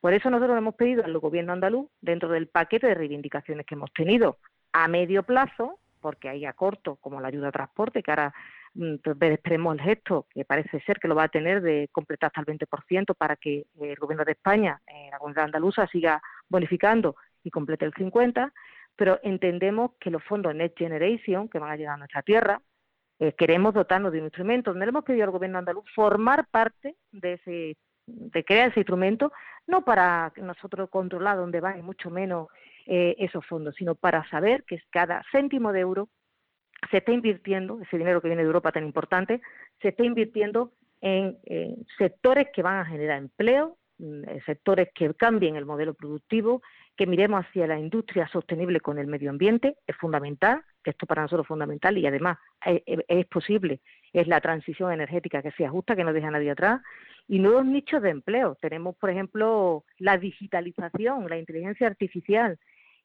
Por 0.01 0.13
eso 0.13 0.31
nosotros 0.31 0.57
hemos 0.57 0.73
pedido 0.73 1.05
al 1.05 1.15
gobierno 1.19 1.53
andaluz, 1.53 1.87
dentro 2.01 2.29
del 2.29 2.47
paquete 2.47 2.87
de 2.87 2.95
reivindicaciones 2.95 3.65
que 3.67 3.75
hemos 3.75 3.93
tenido 3.93 4.39
a 4.71 4.87
medio 4.87 5.21
plazo, 5.21 5.77
porque 6.01 6.29
hay 6.29 6.45
a 6.45 6.53
corto, 6.53 6.95
como 6.95 7.21
la 7.21 7.27
ayuda 7.27 7.49
a 7.49 7.51
transporte, 7.51 8.01
que 8.01 8.09
ahora 8.09 8.33
mm, 8.79 8.95
pues, 9.03 9.17
esperemos 9.31 9.75
el 9.75 9.81
gesto, 9.81 10.27
que 10.29 10.45
parece 10.45 10.79
ser 10.81 10.99
que 10.99 11.07
lo 11.07 11.15
va 11.15 11.23
a 11.23 11.29
tener 11.29 11.61
de 11.61 11.89
completar 11.91 12.27
hasta 12.27 12.41
el 12.41 12.57
20% 12.57 13.15
para 13.15 13.35
que 13.35 13.65
el 13.79 13.95
gobierno 13.95 14.25
de 14.25 14.33
España, 14.33 14.81
eh, 14.87 15.09
la 15.11 15.19
comunidad 15.19 15.45
andaluza, 15.45 15.87
siga 15.87 16.21
bonificando 16.47 17.15
y 17.43 17.51
complete 17.51 17.85
el 17.85 17.93
50%, 17.93 18.51
pero 18.95 19.19
entendemos 19.23 19.91
que 19.99 20.09
los 20.11 20.23
fondos 20.23 20.53
Next 20.53 20.77
Generation, 20.77 21.47
que 21.47 21.59
van 21.59 21.71
a 21.71 21.77
llegar 21.77 21.93
a 21.93 21.97
nuestra 21.97 22.21
tierra, 22.21 22.61
eh, 23.19 23.33
queremos 23.33 23.73
dotarnos 23.73 24.11
de 24.11 24.19
un 24.19 24.25
instrumento. 24.25 24.71
Donde 24.71 24.85
le 24.85 24.89
hemos 24.89 25.03
pedido 25.03 25.25
al 25.25 25.31
gobierno 25.31 25.59
andaluz 25.59 25.85
formar 25.93 26.47
parte 26.47 26.95
de 27.11 27.33
ese 27.33 27.77
de 28.09 28.43
crear 28.43 28.69
ese 28.69 28.79
instrumento, 28.79 29.31
no 29.67 29.83
para 29.83 30.31
nosotros 30.37 30.89
controlar 30.89 31.37
dónde 31.37 31.59
van 31.59 31.79
y 31.79 31.81
mucho 31.81 32.09
menos 32.09 32.47
eh, 32.85 33.15
esos 33.19 33.45
fondos, 33.45 33.75
sino 33.75 33.95
para 33.95 34.27
saber 34.29 34.63
que 34.63 34.81
cada 34.89 35.23
céntimo 35.31 35.71
de 35.71 35.81
euro 35.81 36.09
se 36.89 36.97
está 36.97 37.11
invirtiendo, 37.11 37.79
ese 37.81 37.97
dinero 37.97 38.21
que 38.21 38.27
viene 38.27 38.43
de 38.43 38.47
Europa 38.47 38.71
tan 38.71 38.85
importante, 38.85 39.41
se 39.81 39.89
está 39.89 40.03
invirtiendo 40.03 40.73
en 41.01 41.37
sectores 41.97 42.47
que 42.53 42.61
van 42.61 42.79
a 42.79 42.85
generar 42.85 43.17
empleo, 43.17 43.77
mm, 43.99 44.23
sectores 44.45 44.89
que 44.93 45.13
cambien 45.13 45.55
el 45.55 45.65
modelo 45.65 45.93
productivo, 45.93 46.61
que 46.97 47.07
miremos 47.07 47.45
hacia 47.45 47.67
la 47.67 47.79
industria 47.79 48.27
sostenible 48.27 48.81
con 48.81 48.99
el 48.99 49.07
medio 49.07 49.29
ambiente, 49.29 49.77
es 49.87 49.95
fundamental, 49.95 50.61
esto 50.89 51.05
para 51.05 51.21
nosotros 51.21 51.45
es 51.45 51.47
fundamental 51.47 51.97
y 51.97 52.05
además 52.05 52.37
es, 52.65 52.81
es 53.07 53.25
posible, 53.27 53.79
es 54.11 54.27
la 54.27 54.41
transición 54.41 54.91
energética 54.91 55.41
que 55.41 55.51
sea 55.51 55.69
justa, 55.69 55.95
que 55.95 56.03
no 56.03 56.13
deja 56.13 56.27
a 56.27 56.31
nadie 56.31 56.51
atrás, 56.51 56.81
y 57.27 57.39
nuevos 57.39 57.65
nichos 57.65 58.01
de 58.01 58.09
empleo. 58.09 58.57
Tenemos, 58.59 58.95
por 58.97 59.09
ejemplo, 59.09 59.85
la 59.97 60.17
digitalización, 60.17 61.29
la 61.29 61.37
inteligencia 61.37 61.87
artificial 61.87 62.59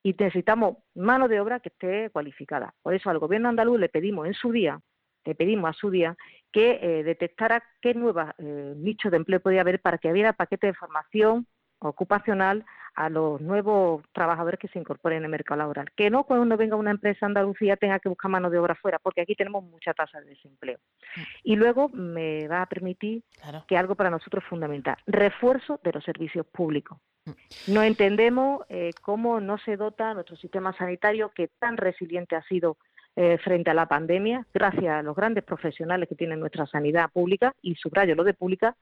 y 0.05 0.13
necesitamos 0.13 0.77
mano 0.95 1.29
de 1.29 1.41
obra 1.41 1.61
que 1.61 1.71
esté 1.71 2.11
cualificada. 2.11 2.75
Por 2.83 2.95
eso 2.95 3.09
al 3.09 3.19
gobierno 3.19 3.49
andaluz 3.49 3.81
le 3.81 3.89
pedimos 3.89 4.27
en 4.27 4.35
su 4.35 4.53
día, 4.53 4.79
le 5.25 5.35
pedimos 5.35 5.71
a 5.71 5.73
su 5.73 5.91
día 5.91 6.15
que 6.53 6.79
eh, 6.83 7.03
detectara 7.03 7.65
qué 7.81 7.95
nuevos 7.95 8.27
eh, 8.37 8.75
nichos 8.77 9.11
de 9.11 9.17
empleo 9.17 9.41
podía 9.41 9.63
haber 9.63 9.81
para 9.81 9.97
que 9.97 10.13
hubiera 10.13 10.35
paquete 10.35 10.69
de 10.69 10.75
formación 10.75 11.47
ocupacional 11.89 12.65
a 12.95 13.09
los 13.09 13.41
nuevos 13.41 14.05
trabajadores 14.13 14.59
que 14.61 14.69
se 14.69 14.79
incorporen 14.79 15.19
en 15.19 15.25
el 15.25 15.31
mercado 15.31 15.59
laboral. 15.59 15.91
Que 15.97 16.11
no 16.11 16.25
cuando 16.25 16.57
venga 16.57 16.77
una 16.77 16.93
empresa 16.93 17.27
a 17.27 17.29
Andalucía 17.29 17.77
tenga 17.77 17.99
que 17.99 18.09
buscar 18.09 18.31
mano 18.31 18.51
de 18.51 18.59
obra 18.59 18.75
fuera, 18.75 18.99
porque 18.99 19.21
aquí 19.21 19.35
tenemos 19.35 19.65
mucha 19.65 19.95
tasa 19.95 20.21
de 20.21 20.31
desempleo. 20.31 20.79
Mm. 21.17 21.21
Y 21.43 21.57
luego 21.57 21.89
me 21.89 22.47
va 22.49 22.63
a 22.63 22.67
permitir 22.67 23.25
que 23.67 23.77
algo 23.77 23.95
para 23.95 24.11
nosotros 24.11 24.45
es 24.45 24.49
fundamental, 24.49 24.97
refuerzo 25.07 25.81
de 25.83 25.93
los 25.93 26.05
servicios 26.05 26.47
públicos. 26.47 26.99
Mm. 27.25 27.75
No 27.75 27.83
entendemos 27.83 28.65
eh, 28.69 28.91
cómo 29.03 29.41
no 29.41 29.59
se 29.59 29.77
dota 29.77 30.15
nuestro 30.15 30.37
sistema 30.37 30.73
sanitario, 30.77 31.33
que 31.35 31.49
tan 31.59 31.77
resiliente 31.77 32.37
ha 32.37 32.43
sido 32.43 32.77
eh, 33.17 33.39
frente 33.39 33.71
a 33.71 33.75
la 33.75 33.87
pandemia, 33.87 34.47
gracias 34.53 34.87
a 34.87 35.03
los 35.03 35.17
grandes 35.17 35.45
profesionales 35.45 36.09
que 36.09 36.17
tiene 36.17 36.37
nuestra 36.37 36.67
sanidad 36.67 37.11
pública, 37.13 37.55
y 37.61 37.75
subrayo 37.75 38.15
lo 38.15 38.25
de 38.25 38.35
pública, 38.35 38.77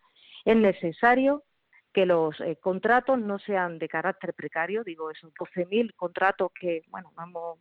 es 0.44 0.56
necesario 0.56 1.44
que 1.92 2.06
los 2.06 2.40
eh, 2.40 2.56
contratos 2.60 3.18
no 3.18 3.38
sean 3.38 3.78
de 3.78 3.88
carácter 3.88 4.34
precario, 4.34 4.82
digo, 4.84 5.10
esos 5.10 5.32
12.000 5.34 5.94
contratos 5.94 6.50
que, 6.58 6.82
bueno, 6.88 7.12
hemos 7.22 7.58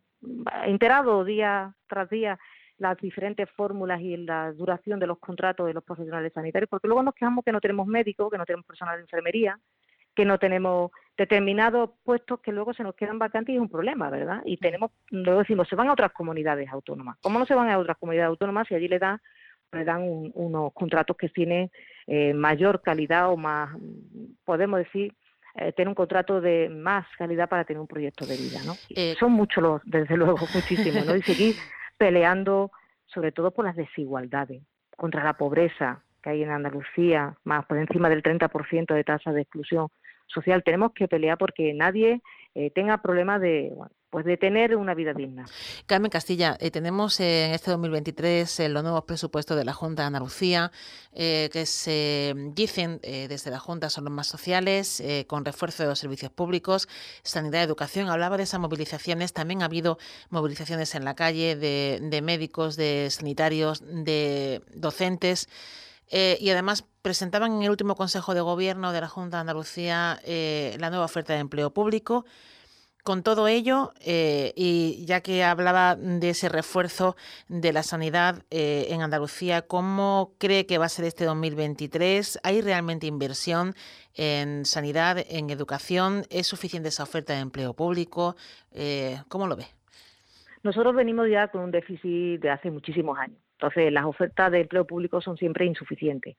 enterado 0.64 1.24
día 1.24 1.74
tras 1.86 2.08
día 2.08 2.38
las 2.78 2.96
diferentes 2.98 3.48
fórmulas 3.50 4.00
y 4.00 4.16
la 4.16 4.52
duración 4.52 4.98
de 4.98 5.06
los 5.06 5.18
contratos 5.18 5.66
de 5.66 5.74
los 5.74 5.84
profesionales 5.84 6.32
sanitarios, 6.32 6.68
porque 6.68 6.88
luego 6.88 7.02
nos 7.02 7.14
quejamos 7.14 7.44
que 7.44 7.52
no 7.52 7.60
tenemos 7.60 7.86
médicos, 7.86 8.30
que 8.30 8.38
no 8.38 8.46
tenemos 8.46 8.66
personal 8.66 8.96
de 8.96 9.02
enfermería, 9.02 9.58
que 10.14 10.24
no 10.24 10.38
tenemos 10.38 10.90
determinados 11.16 11.90
puestos 12.02 12.40
que 12.40 12.52
luego 12.52 12.74
se 12.74 12.82
nos 12.82 12.94
quedan 12.94 13.18
vacantes 13.18 13.52
y 13.52 13.56
es 13.56 13.62
un 13.62 13.68
problema, 13.68 14.10
¿verdad? 14.10 14.42
Y 14.44 14.56
tenemos, 14.56 14.90
luego 15.10 15.40
decimos, 15.40 15.68
se 15.68 15.76
van 15.76 15.88
a 15.88 15.92
otras 15.92 16.12
comunidades 16.12 16.68
autónomas. 16.70 17.18
¿Cómo 17.22 17.38
no 17.38 17.46
se 17.46 17.54
van 17.54 17.70
a 17.70 17.78
otras 17.78 17.96
comunidades 17.98 18.30
autónomas 18.30 18.66
si 18.68 18.74
allí 18.74 18.88
le 18.88 18.98
dan, 18.98 19.20
le 19.72 19.84
dan 19.84 20.30
unos 20.34 20.72
contratos 20.72 21.16
que 21.16 21.28
tienen 21.28 21.70
eh, 22.06 22.34
mayor 22.34 22.82
calidad 22.82 23.30
o 23.30 23.36
más, 23.36 23.74
podemos 24.44 24.78
decir, 24.78 25.14
eh, 25.54 25.72
tener 25.72 25.88
un 25.88 25.94
contrato 25.94 26.40
de 26.40 26.68
más 26.68 27.06
calidad 27.16 27.48
para 27.48 27.64
tener 27.64 27.80
un 27.80 27.86
proyecto 27.86 28.26
de 28.26 28.36
vida, 28.36 28.60
¿no? 28.64 28.74
Eh, 28.90 29.14
Son 29.18 29.32
muchos 29.32 29.62
los, 29.62 29.82
desde 29.84 30.16
luego, 30.16 30.38
muchísimos, 30.54 31.06
¿no? 31.06 31.16
Y 31.16 31.22
seguir 31.22 31.56
peleando 31.96 32.70
sobre 33.06 33.32
todo 33.32 33.50
por 33.50 33.64
las 33.64 33.76
desigualdades, 33.76 34.62
contra 34.96 35.22
la 35.22 35.34
pobreza 35.34 36.02
que 36.22 36.30
hay 36.30 36.42
en 36.42 36.50
Andalucía, 36.50 37.36
más 37.44 37.66
por 37.66 37.76
encima 37.78 38.08
del 38.08 38.22
30% 38.22 38.94
de 38.94 39.04
tasa 39.04 39.32
de 39.32 39.42
exclusión 39.42 39.88
social. 40.26 40.62
Tenemos 40.62 40.92
que 40.92 41.08
pelear 41.08 41.36
porque 41.36 41.74
nadie 41.74 42.22
tenga 42.74 43.02
problemas 43.02 43.40
de, 43.40 43.72
pues 44.12 44.26
de 44.26 44.36
tener 44.36 44.76
una 44.76 44.92
vida 44.92 45.14
digna. 45.14 45.46
Carmen 45.86 46.10
Castilla, 46.10 46.58
eh, 46.60 46.70
tenemos 46.70 47.18
en 47.18 47.52
este 47.52 47.70
2023 47.70 48.60
eh, 48.60 48.68
los 48.68 48.82
nuevos 48.82 49.04
presupuestos 49.04 49.56
de 49.56 49.64
la 49.64 49.72
Junta 49.72 50.02
de 50.02 50.08
Andalucía, 50.08 50.70
eh, 51.14 51.48
que 51.50 51.64
se 51.64 52.34
dicen 52.54 53.00
desde 53.02 53.50
la 53.50 53.58
Junta 53.58 53.88
son 53.88 54.04
los 54.04 54.12
más 54.12 54.26
sociales, 54.26 55.02
con 55.26 55.46
refuerzo 55.46 55.82
de 55.82 55.88
los 55.88 55.98
servicios 55.98 56.30
públicos, 56.30 56.88
sanidad, 57.22 57.62
educación. 57.62 58.10
Hablaba 58.10 58.36
de 58.36 58.42
esas 58.42 58.60
movilizaciones, 58.60 59.32
también 59.32 59.62
ha 59.62 59.64
habido 59.64 59.98
movilizaciones 60.28 60.94
en 60.94 61.06
la 61.06 61.14
calle 61.14 61.56
de 61.56 62.20
médicos, 62.22 62.76
de 62.76 63.08
sanitarios, 63.10 63.82
de 63.82 64.60
docentes. 64.74 65.48
y 66.10 66.50
además 66.50 66.84
presentaban 67.00 67.52
en 67.52 67.62
el 67.62 67.70
último 67.70 67.94
Consejo 67.94 68.34
de 68.34 68.42
Gobierno 68.42 68.92
de 68.92 69.00
la 69.00 69.08
Junta 69.08 69.38
de 69.38 69.40
Andalucía 69.40 70.20
la 70.78 70.90
nueva 70.90 71.06
oferta 71.06 71.32
de 71.32 71.38
empleo 71.38 71.70
público 71.70 72.26
con 73.02 73.22
todo 73.22 73.48
ello, 73.48 73.92
eh, 74.00 74.52
y 74.54 75.04
ya 75.06 75.20
que 75.20 75.42
hablaba 75.42 75.96
de 75.96 76.30
ese 76.30 76.48
refuerzo 76.48 77.16
de 77.48 77.72
la 77.72 77.82
sanidad 77.82 78.44
eh, 78.50 78.86
en 78.90 79.02
Andalucía, 79.02 79.62
¿cómo 79.62 80.34
cree 80.38 80.66
que 80.66 80.78
va 80.78 80.86
a 80.86 80.88
ser 80.88 81.04
este 81.06 81.24
2023? 81.24 82.40
¿Hay 82.44 82.60
realmente 82.60 83.06
inversión 83.06 83.74
en 84.14 84.64
sanidad, 84.64 85.18
en 85.28 85.50
educación? 85.50 86.22
¿Es 86.30 86.46
suficiente 86.46 86.90
esa 86.90 87.02
oferta 87.02 87.32
de 87.32 87.40
empleo 87.40 87.74
público? 87.74 88.36
Eh, 88.70 89.16
¿Cómo 89.28 89.46
lo 89.46 89.56
ve? 89.56 89.66
Nosotros 90.62 90.94
venimos 90.94 91.28
ya 91.28 91.48
con 91.48 91.62
un 91.62 91.70
déficit 91.72 92.40
de 92.40 92.50
hace 92.50 92.70
muchísimos 92.70 93.18
años. 93.18 93.38
Entonces, 93.54 93.92
las 93.92 94.04
ofertas 94.04 94.52
de 94.52 94.60
empleo 94.60 94.86
público 94.86 95.20
son 95.20 95.36
siempre 95.36 95.66
insuficientes 95.66 96.36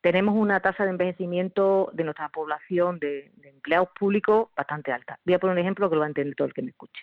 tenemos 0.00 0.34
una 0.36 0.60
tasa 0.60 0.84
de 0.84 0.90
envejecimiento 0.90 1.90
de 1.92 2.04
nuestra 2.04 2.28
población 2.28 2.98
de, 2.98 3.32
empleados 3.42 3.88
públicos 3.98 4.48
bastante 4.56 4.92
alta. 4.92 5.18
Voy 5.24 5.34
a 5.34 5.38
poner 5.38 5.54
un 5.54 5.60
ejemplo 5.60 5.88
que 5.88 5.96
lo 5.96 6.00
va 6.00 6.06
a 6.06 6.08
entender 6.08 6.34
todo 6.36 6.48
el 6.48 6.54
que 6.54 6.62
me 6.62 6.70
escuche. 6.70 7.02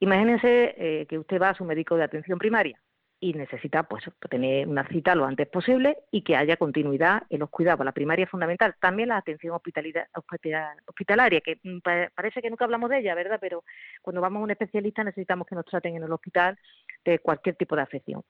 Imagínense 0.00 0.74
eh, 0.76 1.06
que 1.06 1.18
usted 1.18 1.40
va 1.40 1.50
a 1.50 1.54
su 1.54 1.64
médico 1.64 1.96
de 1.96 2.04
atención 2.04 2.38
primaria 2.38 2.78
y 3.24 3.32
necesita 3.32 3.84
pues 3.84 4.04
tener 4.28 4.68
una 4.68 4.86
cita 4.86 5.14
lo 5.14 5.24
antes 5.24 5.48
posible 5.48 5.96
y 6.10 6.20
que 6.20 6.36
haya 6.36 6.58
continuidad 6.58 7.22
en 7.30 7.40
los 7.40 7.48
cuidados. 7.48 7.82
La 7.82 7.92
primaria 7.92 8.24
es 8.24 8.30
fundamental. 8.30 8.74
También 8.78 9.08
la 9.08 9.16
atención 9.16 9.54
hospitalaria, 9.54 11.40
que 11.40 11.58
mm, 11.62 11.78
parece 12.14 12.42
que 12.42 12.50
nunca 12.50 12.66
hablamos 12.66 12.90
de 12.90 12.98
ella, 12.98 13.14
¿verdad? 13.14 13.38
Pero 13.40 13.64
cuando 14.02 14.20
vamos 14.20 14.40
a 14.40 14.44
un 14.44 14.50
especialista 14.50 15.02
necesitamos 15.02 15.46
que 15.46 15.54
nos 15.54 15.64
traten 15.64 15.96
en 15.96 16.02
el 16.02 16.12
hospital 16.12 16.58
de 17.02 17.18
cualquier 17.18 17.56
tipo 17.56 17.74
de 17.74 17.80
afección. 17.80 18.22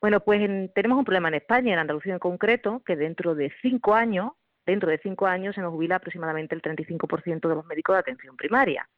Bueno, 0.00 0.18
pues 0.18 0.40
tenemos 0.74 0.98
un 0.98 1.04
problema 1.04 1.28
en 1.28 1.34
España, 1.34 1.74
en 1.74 1.78
Andalucía 1.78 2.14
en 2.14 2.18
concreto, 2.18 2.82
que 2.84 2.96
dentro 2.96 3.36
de 3.36 3.52
cinco 3.62 3.94
años, 3.94 4.32
dentro 4.66 4.90
de 4.90 4.98
cinco 4.98 5.28
años 5.28 5.54
se 5.54 5.60
nos 5.60 5.70
jubila 5.70 5.96
aproximadamente 5.96 6.56
el 6.56 6.62
35% 6.62 7.48
de 7.48 7.54
los 7.54 7.66
médicos 7.66 7.94
de 7.94 8.00
atención 8.00 8.36
primaria. 8.36 8.88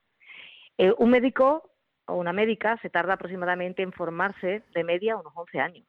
Eh, 0.79 0.95
un 0.97 1.11
médico 1.11 1.72
o 2.13 2.17
una 2.17 2.33
médica 2.33 2.79
se 2.83 2.91
tarda 2.91 3.15
aproximadamente 3.15 3.83
en 3.83 3.93
formarse 3.93 4.63
de 4.75 4.85
media 4.85 5.17
unos 5.17 5.33
11 5.35 5.61
años. 5.61 5.85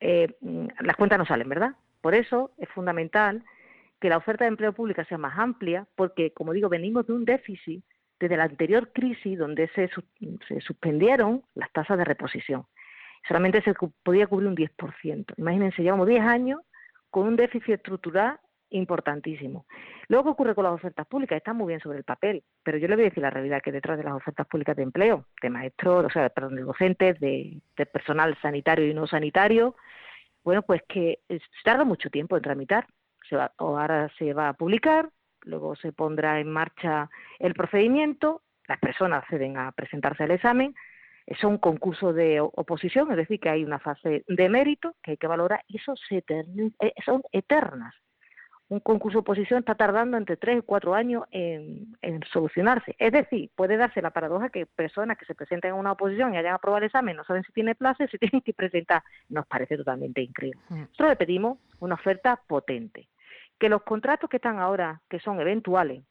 Eh, 0.00 0.36
las 0.80 0.96
cuentas 0.96 1.18
no 1.18 1.26
salen, 1.26 1.48
¿verdad? 1.48 1.72
Por 2.00 2.14
eso 2.14 2.52
es 2.58 2.68
fundamental 2.68 3.44
que 4.00 4.08
la 4.08 4.18
oferta 4.18 4.44
de 4.44 4.48
empleo 4.48 4.72
pública 4.72 5.04
sea 5.04 5.18
más 5.18 5.38
amplia, 5.38 5.86
porque, 5.96 6.32
como 6.32 6.52
digo, 6.52 6.68
venimos 6.68 7.06
de 7.06 7.14
un 7.14 7.24
déficit 7.24 7.84
desde 8.20 8.36
la 8.36 8.44
anterior 8.44 8.92
crisis 8.92 9.38
donde 9.38 9.68
se, 9.68 9.90
se 10.46 10.60
suspendieron 10.60 11.42
las 11.54 11.72
tasas 11.72 11.98
de 11.98 12.04
reposición. 12.04 12.66
Solamente 13.26 13.62
se 13.62 13.74
podía 14.02 14.26
cubrir 14.26 14.48
un 14.48 14.56
10%. 14.56 15.34
Imagínense, 15.36 15.82
llevamos 15.82 16.06
10 16.06 16.22
años 16.22 16.60
con 17.10 17.26
un 17.26 17.36
déficit 17.36 17.74
estructural 17.74 18.38
importantísimo. 18.70 19.66
Luego, 20.08 20.24
¿qué 20.24 20.30
ocurre 20.30 20.54
con 20.54 20.64
las 20.64 20.72
ofertas 20.72 21.06
públicas? 21.06 21.36
Están 21.36 21.56
muy 21.56 21.68
bien 21.68 21.80
sobre 21.80 21.98
el 21.98 22.04
papel, 22.04 22.42
pero 22.62 22.78
yo 22.78 22.88
le 22.88 22.96
voy 22.96 23.04
a 23.04 23.08
decir 23.08 23.22
la 23.22 23.30
realidad 23.30 23.62
que 23.62 23.72
detrás 23.72 23.98
de 23.98 24.04
las 24.04 24.14
ofertas 24.14 24.46
públicas 24.46 24.76
de 24.76 24.82
empleo, 24.82 25.24
de 25.42 25.50
maestros, 25.50 26.06
o 26.06 26.10
sea, 26.10 26.28
perdón, 26.30 26.56
de 26.56 26.62
docentes, 26.62 27.18
de, 27.20 27.60
personal 27.92 28.36
sanitario 28.40 28.86
y 28.86 28.94
no 28.94 29.06
sanitario, 29.06 29.76
bueno, 30.44 30.62
pues 30.62 30.82
que 30.88 31.20
tarda 31.64 31.84
mucho 31.84 32.10
tiempo 32.10 32.36
en 32.36 32.42
tramitar. 32.42 32.86
Se 33.28 33.36
va, 33.36 33.52
ahora 33.58 34.10
se 34.18 34.32
va 34.32 34.48
a 34.48 34.54
publicar, 34.54 35.10
luego 35.42 35.76
se 35.76 35.92
pondrá 35.92 36.40
en 36.40 36.50
marcha 36.50 37.10
el 37.38 37.54
procedimiento, 37.54 38.42
las 38.66 38.78
personas 38.78 39.22
acceden 39.22 39.58
a 39.58 39.72
presentarse 39.72 40.24
al 40.24 40.30
examen, 40.30 40.74
es 41.26 41.44
un 41.44 41.58
concurso 41.58 42.14
de 42.14 42.40
oposición, 42.40 43.10
es 43.10 43.18
decir, 43.18 43.38
que 43.38 43.50
hay 43.50 43.62
una 43.62 43.78
fase 43.78 44.24
de 44.26 44.48
mérito 44.48 44.94
que 45.02 45.10
hay 45.12 45.16
que 45.18 45.26
valorar 45.26 45.62
y 45.68 45.76
eso 45.76 45.94
se 46.08 46.24
eh, 46.26 46.94
son 47.04 47.22
eternas 47.32 47.94
un 48.70 48.80
concurso 48.80 49.18
de 49.18 49.20
oposición 49.20 49.60
está 49.60 49.74
tardando 49.74 50.16
entre 50.16 50.36
tres 50.36 50.58
y 50.58 50.62
cuatro 50.62 50.94
años 50.94 51.24
en, 51.30 51.96
solucionarse. 52.30 52.94
Es 52.98 53.12
decir, 53.12 53.50
puede 53.54 53.76
darse 53.76 54.02
la 54.02 54.10
paradoja 54.10 54.50
que 54.50 54.66
personas 54.66 55.16
que 55.16 55.24
se 55.24 55.34
presenten 55.34 55.70
en 55.70 55.76
una 55.76 55.92
oposición 55.92 56.34
y 56.34 56.36
hayan 56.36 56.54
aprobado 56.54 56.78
el 56.78 56.84
examen 56.84 57.16
no 57.16 57.24
saben 57.24 57.42
si 57.44 57.52
tiene 57.52 57.74
plaza 57.74 58.04
y 58.04 58.08
se 58.08 58.18
tienen 58.18 58.42
que 58.42 58.52
presentar. 58.52 59.02
Nos 59.28 59.46
parece 59.46 59.76
totalmente 59.76 60.20
increíble. 60.20 60.60
Mm. 60.68 60.80
Nosotros 60.80 61.08
le 61.10 61.16
pedimos 61.16 61.58
una 61.80 61.94
oferta 61.94 62.40
potente. 62.46 63.08
Que 63.58 63.68
los 63.68 63.82
contratos 63.82 64.30
que 64.30 64.36
están 64.36 64.58
ahora, 64.58 65.00
que 65.08 65.18
son 65.18 65.40
eventuales, 65.40 66.04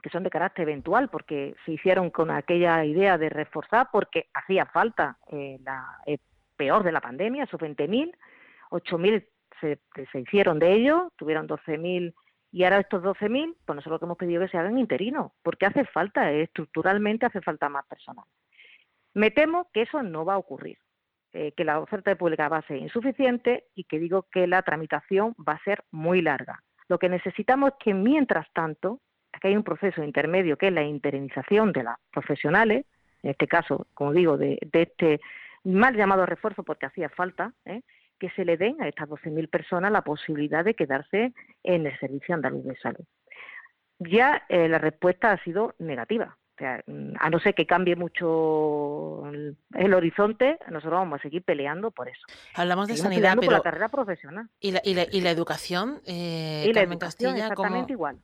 que 0.00 0.10
son 0.10 0.22
de 0.22 0.30
carácter 0.30 0.62
eventual, 0.68 1.08
porque 1.08 1.56
se 1.64 1.72
hicieron 1.72 2.10
con 2.10 2.30
aquella 2.30 2.84
idea 2.84 3.18
de 3.18 3.30
reforzar, 3.30 3.88
porque 3.90 4.28
hacía 4.32 4.66
falta 4.66 5.18
eh, 5.32 5.58
la 5.64 5.84
peor 6.56 6.84
de 6.84 6.92
la 6.92 7.00
pandemia, 7.00 7.44
esos 7.44 7.60
20.000, 7.60 8.12
8.000 8.70 9.26
se, 9.60 9.78
hicieron 10.18 10.58
de 10.58 10.72
ellos, 10.72 11.12
tuvieron 11.16 11.48
12.000 11.48 12.14
y 12.50 12.64
ahora 12.64 12.80
estos 12.80 13.02
12.000, 13.02 13.56
pues 13.64 13.76
nosotros 13.76 13.92
lo 13.92 13.98
que 13.98 14.04
hemos 14.06 14.18
pedido 14.18 14.42
que 14.42 14.48
se 14.48 14.58
hagan 14.58 14.78
interinos, 14.78 15.32
porque 15.42 15.66
hace 15.66 15.84
falta, 15.84 16.32
eh, 16.32 16.42
estructuralmente 16.42 17.26
hace 17.26 17.40
falta 17.40 17.68
más 17.68 17.84
personal. 17.86 18.24
Me 19.14 19.30
temo 19.30 19.68
que 19.72 19.82
eso 19.82 20.02
no 20.02 20.24
va 20.24 20.34
a 20.34 20.38
ocurrir, 20.38 20.78
eh, 21.32 21.52
que 21.52 21.64
la 21.64 21.80
oferta 21.80 22.14
pública 22.16 22.48
va 22.48 22.58
a 22.58 22.66
ser 22.66 22.78
insuficiente 22.78 23.66
y 23.74 23.84
que 23.84 23.98
digo 23.98 24.26
que 24.30 24.46
la 24.46 24.62
tramitación 24.62 25.34
va 25.46 25.54
a 25.54 25.64
ser 25.64 25.84
muy 25.90 26.22
larga. 26.22 26.62
Lo 26.88 26.98
que 26.98 27.08
necesitamos 27.08 27.70
es 27.70 27.74
que 27.80 27.94
mientras 27.94 28.50
tanto, 28.52 29.00
que 29.40 29.48
hay 29.48 29.56
un 29.56 29.62
proceso 29.62 30.02
intermedio 30.02 30.56
que 30.56 30.68
es 30.68 30.72
la 30.72 30.82
interinización 30.82 31.72
de 31.72 31.84
las 31.84 31.96
profesionales, 32.10 32.86
en 33.22 33.30
este 33.30 33.46
caso, 33.46 33.86
como 33.94 34.12
digo, 34.12 34.36
de, 34.36 34.58
de 34.72 34.82
este 34.82 35.20
mal 35.64 35.94
llamado 35.94 36.26
refuerzo 36.26 36.62
porque 36.62 36.86
hacía 36.86 37.08
falta, 37.08 37.52
¿eh? 37.64 37.82
Que 38.18 38.30
se 38.30 38.44
le 38.44 38.56
den 38.56 38.80
a 38.80 38.88
estas 38.88 39.08
12.000 39.08 39.48
personas 39.48 39.92
la 39.92 40.02
posibilidad 40.02 40.64
de 40.64 40.74
quedarse 40.74 41.32
en 41.62 41.86
el 41.86 41.98
Servicio 41.98 42.34
Andaluz 42.34 42.64
de 42.64 42.76
Salud. 42.76 43.04
Ya 43.98 44.44
eh, 44.48 44.68
la 44.68 44.78
respuesta 44.78 45.32
ha 45.32 45.42
sido 45.42 45.74
negativa. 45.78 46.36
O 46.54 46.58
sea, 46.58 46.82
mm, 46.86 47.14
a 47.18 47.30
no 47.30 47.38
ser 47.38 47.54
que 47.54 47.66
cambie 47.66 47.94
mucho 47.94 49.22
el, 49.26 49.94
horizonte, 49.94 50.58
nosotros 50.70 50.98
vamos 50.98 51.20
a 51.20 51.22
seguir 51.22 51.44
peleando 51.44 51.92
por 51.92 52.08
eso. 52.08 52.22
Hablamos 52.54 52.88
de 52.88 52.96
sanidad, 52.96 53.36
pero 53.38 53.52
la 53.52 53.60
carrera 53.60 53.88
profesional. 53.88 54.48
¿Y 54.60 54.72
la, 54.72 54.82
y 54.84 55.20
la, 55.20 55.30
educación? 55.30 56.00
Eh, 56.04 56.66
y 56.68 56.72
la 56.72 56.82
educación 56.82 57.36
exactamente 57.36 57.92
igual. 57.92 58.18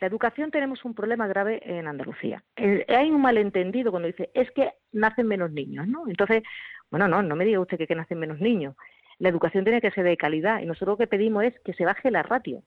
La 0.00 0.08
educación 0.08 0.50
tenemos 0.50 0.84
un 0.84 0.94
problema 0.94 1.26
grave 1.26 1.60
en 1.64 1.86
Andalucía. 1.86 2.42
Eh, 2.56 2.84
hay 2.88 3.10
un 3.10 3.22
malentendido 3.22 3.90
cuando 3.90 4.08
dice, 4.08 4.30
es 4.34 4.50
que 4.50 4.72
nacen 4.92 5.26
menos 5.26 5.52
niños, 5.52 5.86
¿no? 5.86 6.06
Entonces, 6.08 6.42
bueno, 6.90 7.08
no, 7.08 7.22
no 7.22 7.36
me 7.36 7.44
diga 7.44 7.60
usted 7.60 7.78
que, 7.78 7.86
que 7.86 7.94
nacen 7.94 8.18
menos 8.18 8.40
niños. 8.40 8.76
La 9.18 9.28
educación 9.28 9.64
tiene 9.64 9.80
que 9.80 9.90
ser 9.90 10.04
de 10.04 10.16
calidad 10.16 10.60
y 10.60 10.66
nosotros 10.66 10.94
lo 10.94 10.98
que 10.98 11.06
pedimos 11.06 11.44
es 11.44 11.58
que 11.60 11.74
se 11.74 11.84
baje 11.84 12.10
la 12.10 12.22
ratio, 12.22 12.62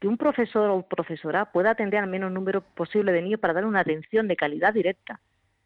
que 0.00 0.08
un 0.08 0.16
profesor 0.16 0.70
o 0.70 0.82
profesora 0.82 1.46
pueda 1.52 1.70
atender 1.70 2.00
al 2.00 2.08
menos 2.08 2.32
número 2.32 2.60
posible 2.60 3.12
de 3.12 3.22
niños 3.22 3.40
para 3.40 3.54
dar 3.54 3.64
una 3.64 3.80
atención 3.80 4.28
de 4.28 4.36
calidad 4.36 4.74
directa, 4.74 5.20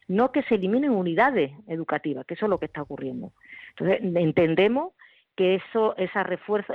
no 0.08 0.32
que 0.32 0.42
se 0.44 0.56
eliminen 0.56 0.90
unidades 0.90 1.52
educativas, 1.68 2.26
que 2.26 2.34
eso 2.34 2.46
es 2.46 2.50
lo 2.50 2.58
que 2.58 2.66
está 2.66 2.82
ocurriendo. 2.82 3.32
Entonces, 3.70 4.00
entendemos 4.16 4.92
que 5.36 5.56
eso, 5.56 5.96
esa 5.96 6.26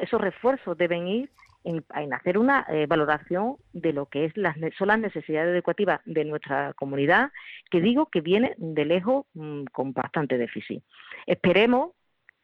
esos 0.01 0.21
refuerzos 0.21 0.77
deben 0.77 1.07
ir 1.07 1.29
en, 1.63 2.13
hacer 2.13 2.37
una 2.37 2.65
eh, 2.69 2.85
valoración 2.87 3.57
de 3.73 3.91
lo 3.91 4.05
que 4.05 4.25
es 4.25 4.37
las, 4.37 4.55
son 4.77 4.87
las 4.87 4.99
necesidades 4.99 5.53
educativas 5.53 5.99
de 6.05 6.23
nuestra 6.23 6.73
comunidad, 6.73 7.31
que 7.69 7.81
digo 7.81 8.07
que 8.07 8.21
viene 8.21 8.55
de 8.57 8.85
lejos 8.85 9.25
mm, 9.33 9.65
con 9.73 9.91
bastante 9.91 10.37
déficit. 10.37 10.83
Esperemos 11.25 11.91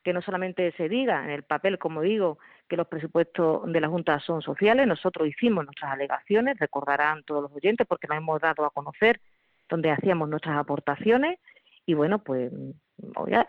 que 0.03 0.13
no 0.13 0.21
solamente 0.21 0.71
se 0.73 0.89
diga 0.89 1.23
en 1.23 1.31
el 1.31 1.43
papel, 1.43 1.79
como 1.79 2.01
digo, 2.01 2.37
que 2.67 2.77
los 2.77 2.87
presupuestos 2.87 3.71
de 3.71 3.81
la 3.81 3.87
Junta 3.87 4.19
son 4.19 4.41
sociales, 4.41 4.87
nosotros 4.87 5.27
hicimos 5.27 5.65
nuestras 5.65 5.91
alegaciones, 5.91 6.59
recordarán 6.59 7.23
todos 7.23 7.43
los 7.43 7.51
oyentes, 7.53 7.87
porque 7.87 8.07
nos 8.07 8.17
hemos 8.17 8.41
dado 8.41 8.65
a 8.65 8.71
conocer 8.71 9.21
donde 9.69 9.91
hacíamos 9.91 10.29
nuestras 10.29 10.57
aportaciones, 10.57 11.39
y 11.85 11.93
bueno, 11.93 12.19
pues 12.19 12.51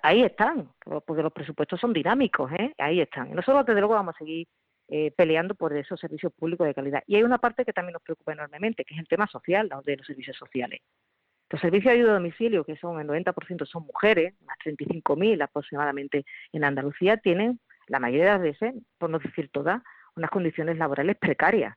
ahí 0.02 0.22
están, 0.22 0.70
porque 1.06 1.22
los 1.22 1.32
presupuestos 1.32 1.80
son 1.80 1.92
dinámicos, 1.92 2.50
¿eh? 2.52 2.72
ahí 2.78 3.00
están. 3.00 3.32
Nosotros 3.32 3.66
desde 3.66 3.80
luego 3.80 3.94
vamos 3.94 4.14
a 4.14 4.18
seguir 4.18 4.48
eh, 4.88 5.12
peleando 5.12 5.54
por 5.54 5.72
esos 5.76 5.98
servicios 5.98 6.32
públicos 6.32 6.66
de 6.66 6.74
calidad. 6.74 7.02
Y 7.06 7.16
hay 7.16 7.22
una 7.22 7.38
parte 7.38 7.64
que 7.64 7.72
también 7.72 7.94
nos 7.94 8.02
preocupa 8.02 8.32
enormemente, 8.32 8.84
que 8.84 8.94
es 8.94 9.00
el 9.00 9.08
tema 9.08 9.26
social, 9.26 9.70
de 9.84 9.96
los 9.96 10.06
servicios 10.06 10.36
sociales. 10.36 10.80
Los 11.54 11.60
servicios 11.60 11.92
de 11.92 12.00
ayuda 12.00 12.10
a 12.10 12.14
domicilio, 12.14 12.64
que 12.64 12.76
son 12.78 12.98
el 12.98 13.06
90% 13.06 13.64
son 13.64 13.86
mujeres, 13.86 14.34
unas 14.40 14.58
35.000 14.58 15.40
aproximadamente 15.40 16.26
en 16.52 16.64
Andalucía, 16.64 17.16
tienen, 17.18 17.60
la 17.86 18.00
mayoría 18.00 18.24
de 18.24 18.30
las 18.32 18.40
veces, 18.40 18.74
por 18.98 19.08
no 19.08 19.20
decir 19.20 19.50
todas, 19.52 19.80
unas 20.16 20.30
condiciones 20.30 20.78
laborales 20.78 21.16
precarias. 21.16 21.76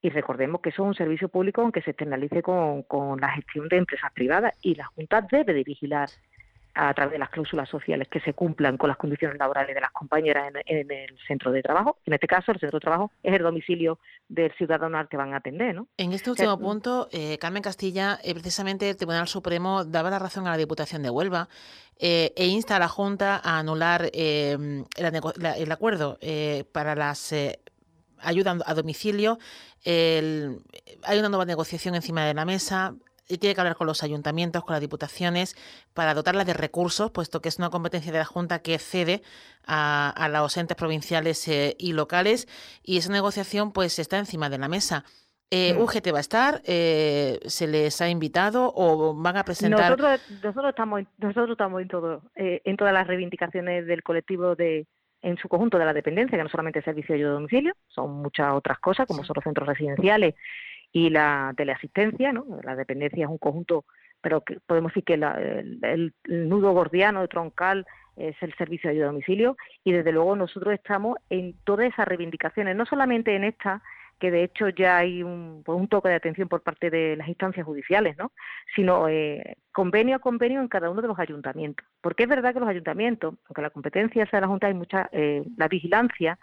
Y 0.00 0.08
recordemos 0.08 0.62
que 0.62 0.70
eso 0.70 0.84
es 0.84 0.88
un 0.88 0.94
servicio 0.94 1.28
público 1.28 1.60
aunque 1.60 1.82
se 1.82 1.90
externalice 1.90 2.40
con, 2.40 2.82
con 2.84 3.20
la 3.20 3.28
gestión 3.28 3.68
de 3.68 3.76
empresas 3.76 4.10
privadas 4.14 4.54
y 4.62 4.74
la 4.74 4.86
Junta 4.86 5.20
debe 5.20 5.52
de 5.52 5.64
vigilar 5.64 6.08
a 6.74 6.92
través 6.92 7.12
de 7.12 7.18
las 7.18 7.30
cláusulas 7.30 7.68
sociales 7.68 8.08
que 8.08 8.20
se 8.20 8.34
cumplan 8.34 8.76
con 8.76 8.88
las 8.88 8.96
condiciones 8.96 9.38
laborales 9.38 9.74
de 9.74 9.80
las 9.80 9.92
compañeras 9.92 10.52
en, 10.66 10.90
el 10.90 11.18
centro 11.26 11.52
de 11.52 11.62
trabajo. 11.62 11.98
En 12.04 12.12
este 12.12 12.26
caso, 12.26 12.52
el 12.52 12.58
centro 12.58 12.78
de 12.78 12.82
trabajo 12.82 13.12
es 13.22 13.34
el 13.34 13.42
domicilio 13.42 13.98
del 14.28 14.52
ciudadano 14.54 14.98
al 14.98 15.08
que 15.08 15.16
van 15.16 15.34
a 15.34 15.36
atender. 15.36 15.74
¿no? 15.74 15.86
En 15.96 16.12
este 16.12 16.30
último 16.30 16.58
punto, 16.58 17.08
eh, 17.12 17.38
Carmen 17.38 17.62
Castilla, 17.62 18.18
eh, 18.24 18.34
precisamente 18.34 18.90
el 18.90 18.96
Tribunal 18.96 19.28
Supremo 19.28 19.84
daba 19.84 20.10
la 20.10 20.18
razón 20.18 20.46
a 20.46 20.50
la 20.50 20.56
Diputación 20.56 21.02
de 21.02 21.10
Huelva 21.10 21.48
eh, 21.98 22.32
e 22.36 22.46
insta 22.46 22.76
a 22.76 22.78
la 22.80 22.88
Junta 22.88 23.40
a 23.42 23.58
anular 23.58 24.10
el, 24.12 24.84
el, 24.96 25.72
acuerdo 25.72 26.18
para 26.72 26.96
las 26.96 27.34
ayudas 28.18 28.62
a 28.66 28.74
domicilio. 28.74 29.38
hay 29.84 31.18
una 31.18 31.28
nueva 31.28 31.44
negociación 31.44 31.94
encima 31.94 32.24
de 32.24 32.34
la 32.34 32.44
mesa 32.44 32.94
y 33.28 33.38
tiene 33.38 33.54
que 33.54 33.60
hablar 33.60 33.76
con 33.76 33.86
los 33.86 34.02
ayuntamientos, 34.02 34.64
con 34.64 34.74
las 34.74 34.80
diputaciones, 34.80 35.56
para 35.94 36.14
dotarlas 36.14 36.46
de 36.46 36.54
recursos, 36.54 37.10
puesto 37.10 37.40
que 37.40 37.48
es 37.48 37.58
una 37.58 37.70
competencia 37.70 38.12
de 38.12 38.18
la 38.18 38.24
Junta 38.24 38.60
que 38.60 38.78
cede 38.78 39.22
a, 39.66 40.28
los 40.32 40.56
entes 40.56 40.76
provinciales 40.76 41.46
eh, 41.48 41.76
y 41.78 41.92
locales, 41.92 42.48
y 42.82 42.98
esa 42.98 43.12
negociación 43.12 43.72
pues 43.72 43.98
está 43.98 44.18
encima 44.18 44.50
de 44.50 44.58
la 44.58 44.68
mesa. 44.68 45.04
Eh, 45.50 45.74
mm. 45.74 45.80
¿UGT 45.82 46.12
va 46.12 46.18
a 46.18 46.20
estar? 46.20 46.62
Eh, 46.64 47.38
¿Se 47.44 47.68
les 47.68 48.00
ha 48.00 48.08
invitado 48.08 48.72
o 48.74 49.14
van 49.14 49.36
a 49.36 49.44
presentar? 49.44 49.90
Nosotros, 49.90 50.20
nosotros 50.42 50.70
estamos, 50.70 51.02
nosotros 51.18 51.50
estamos 51.50 51.82
en 51.82 51.88
todo, 51.88 52.22
eh, 52.34 52.60
en 52.64 52.76
todas 52.76 52.92
las 52.92 53.06
reivindicaciones 53.06 53.86
del 53.86 54.02
colectivo 54.02 54.56
de 54.56 54.86
en 55.22 55.38
su 55.38 55.48
conjunto 55.48 55.78
de 55.78 55.86
la 55.86 55.94
dependencia, 55.94 56.36
que 56.36 56.42
no 56.42 56.50
solamente 56.50 56.80
es 56.80 56.84
servicio 56.84 57.14
de 57.14 57.20
ayuda 57.20 57.30
a 57.30 57.34
domicilio, 57.34 57.74
son 57.86 58.10
muchas 58.10 58.52
otras 58.52 58.78
cosas, 58.78 59.06
como 59.06 59.24
son 59.24 59.34
los 59.36 59.44
centros 59.44 59.66
residenciales 59.66 60.34
y 60.94 61.10
la 61.10 61.52
teleasistencia, 61.56 62.32
¿no? 62.32 62.46
La 62.62 62.76
dependencia 62.76 63.24
es 63.24 63.30
un 63.30 63.38
conjunto, 63.38 63.84
pero 64.20 64.42
que 64.42 64.60
podemos 64.64 64.92
decir 64.92 65.02
que 65.02 65.14
el, 65.14 66.14
nudo 66.24 66.72
gordiano, 66.72 67.26
troncal, 67.26 67.84
es 68.16 68.36
el 68.42 68.54
servicio 68.54 68.88
de 68.88 68.94
ayuda 68.94 69.06
a 69.06 69.12
domicilio 69.12 69.56
y 69.82 69.90
desde 69.90 70.12
luego 70.12 70.36
nosotros 70.36 70.72
estamos 70.72 71.18
en 71.30 71.56
todas 71.64 71.88
esas 71.88 72.06
reivindicaciones, 72.06 72.76
no 72.76 72.86
solamente 72.86 73.34
en 73.34 73.42
esta, 73.42 73.82
que 74.20 74.30
de 74.30 74.44
hecho 74.44 74.68
ya 74.68 74.98
hay 74.98 75.24
un, 75.24 75.62
pues 75.66 75.76
un 75.76 75.88
toque 75.88 76.10
de 76.10 76.14
atención 76.14 76.48
por 76.48 76.62
parte 76.62 76.90
de 76.90 77.16
las 77.16 77.26
instancias 77.26 77.66
judiciales, 77.66 78.16
¿no? 78.16 78.30
sino 78.76 79.08
eh, 79.08 79.56
convenio 79.72 80.14
a 80.14 80.20
convenio 80.20 80.60
en 80.60 80.68
cada 80.68 80.90
uno 80.90 81.02
de 81.02 81.08
los 81.08 81.18
ayuntamientos. 81.18 81.84
Porque 82.00 82.22
es 82.22 82.28
verdad 82.28 82.54
que 82.54 82.60
los 82.60 82.68
ayuntamientos, 82.68 83.34
aunque 83.46 83.62
la 83.62 83.70
competencia 83.70 84.26
sea 84.26 84.36
de 84.36 84.42
la 84.42 84.48
Junta, 84.48 84.68
hay 84.68 84.74
mucha, 84.74 85.08
eh, 85.10 85.42
la 85.56 85.66
vigilancia 85.66 86.38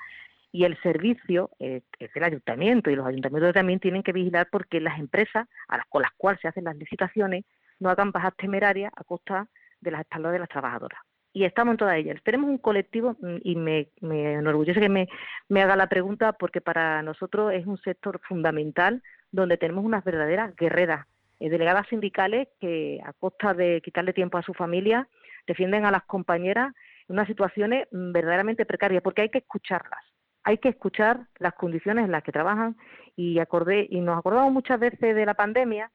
y 0.51 0.65
el 0.65 0.77
servicio 0.81 1.51
eh, 1.59 1.81
es 1.99 2.13
del 2.13 2.23
ayuntamiento 2.23 2.89
y 2.89 2.95
los 2.95 3.07
ayuntamientos 3.07 3.53
también 3.53 3.79
tienen 3.79 4.03
que 4.03 4.11
vigilar 4.11 4.47
porque 4.51 4.81
las 4.81 4.99
empresas 4.99 5.47
a 5.67 5.77
las, 5.77 5.85
con 5.87 6.01
las 6.01 6.11
cuales 6.17 6.41
se 6.41 6.47
hacen 6.47 6.65
las 6.65 6.75
licitaciones 6.75 7.45
no 7.79 7.89
hagan 7.89 8.11
bajas 8.11 8.35
temerarias 8.35 8.91
a 8.95 9.03
costa 9.03 9.47
de 9.79 9.91
las 9.91 10.01
espaldas 10.01 10.33
de 10.33 10.39
las 10.39 10.49
trabajadoras. 10.49 10.99
Y 11.33 11.45
estamos 11.45 11.73
en 11.73 11.77
todas 11.77 11.95
ellas. 11.95 12.19
Tenemos 12.23 12.49
un 12.49 12.57
colectivo 12.57 13.15
mm, 13.21 13.37
y 13.43 13.55
me, 13.55 13.87
me 14.01 14.33
enorgullece 14.33 14.81
que 14.81 14.89
me, 14.89 15.07
me 15.47 15.61
haga 15.61 15.77
la 15.77 15.87
pregunta 15.87 16.33
porque 16.33 16.59
para 16.59 17.01
nosotros 17.01 17.53
es 17.53 17.65
un 17.65 17.77
sector 17.77 18.19
fundamental 18.27 19.01
donde 19.31 19.57
tenemos 19.57 19.85
unas 19.85 20.03
verdaderas 20.03 20.53
guerreras, 20.57 21.07
eh, 21.39 21.49
delegadas 21.49 21.87
sindicales 21.87 22.49
que 22.59 22.99
a 23.05 23.13
costa 23.13 23.53
de 23.53 23.81
quitarle 23.81 24.11
tiempo 24.11 24.37
a 24.37 24.43
su 24.43 24.53
familia 24.53 25.07
defienden 25.47 25.85
a 25.85 25.91
las 25.91 26.03
compañeras 26.03 26.73
en 27.07 27.13
unas 27.13 27.27
situaciones 27.27 27.87
mm, 27.91 28.11
verdaderamente 28.11 28.65
precarias 28.65 29.01
porque 29.01 29.21
hay 29.21 29.29
que 29.29 29.39
escucharlas 29.39 30.10
hay 30.43 30.57
que 30.57 30.69
escuchar 30.69 31.27
las 31.37 31.53
condiciones 31.53 32.05
en 32.05 32.11
las 32.11 32.23
que 32.23 32.31
trabajan 32.31 32.77
y 33.15 33.39
acordé 33.39 33.87
y 33.89 33.99
nos 34.01 34.17
acordamos 34.17 34.51
muchas 34.51 34.79
veces 34.79 35.15
de 35.15 35.25
la 35.25 35.33
pandemia, 35.33 35.91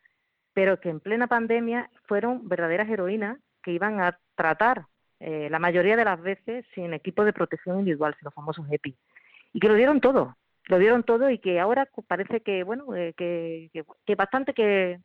pero 0.53 0.81
que 0.81 0.91
en 0.91 1.01
plena 1.01 1.27
pandemia 1.27 1.91
fueron 2.07 2.49
verdaderas 2.49 2.89
heroínas 2.89 3.39
que 3.63 3.73
iban 3.73 4.01
a 4.01 4.19
tratar 4.35 4.87
eh, 5.19 5.49
la 5.51 5.59
mayoría 5.59 5.97
de 5.97 6.05
las 6.05 6.21
veces 6.21 6.65
sin 6.75 6.93
equipo 6.93 7.25
de 7.25 7.33
protección 7.33 7.79
individual, 7.79 8.15
sin 8.15 8.27
los 8.27 8.35
famosos 8.35 8.67
EPI, 8.71 8.97
y 9.53 9.61
que 9.61 9.69
lo 9.69 9.75
dieron 9.75 10.01
todo, 10.01 10.37
lo 10.67 10.79
dieron 10.79 11.03
todo 11.03 11.31
y 11.31 11.39
que 11.39 11.59
ahora 11.59 11.89
parece 12.07 12.41
que 12.43 12.63
bueno 12.63 12.95
eh, 12.95 13.15
que, 13.17 13.71
que, 14.05 14.15
bastante 14.15 14.53
que, 14.53 15.01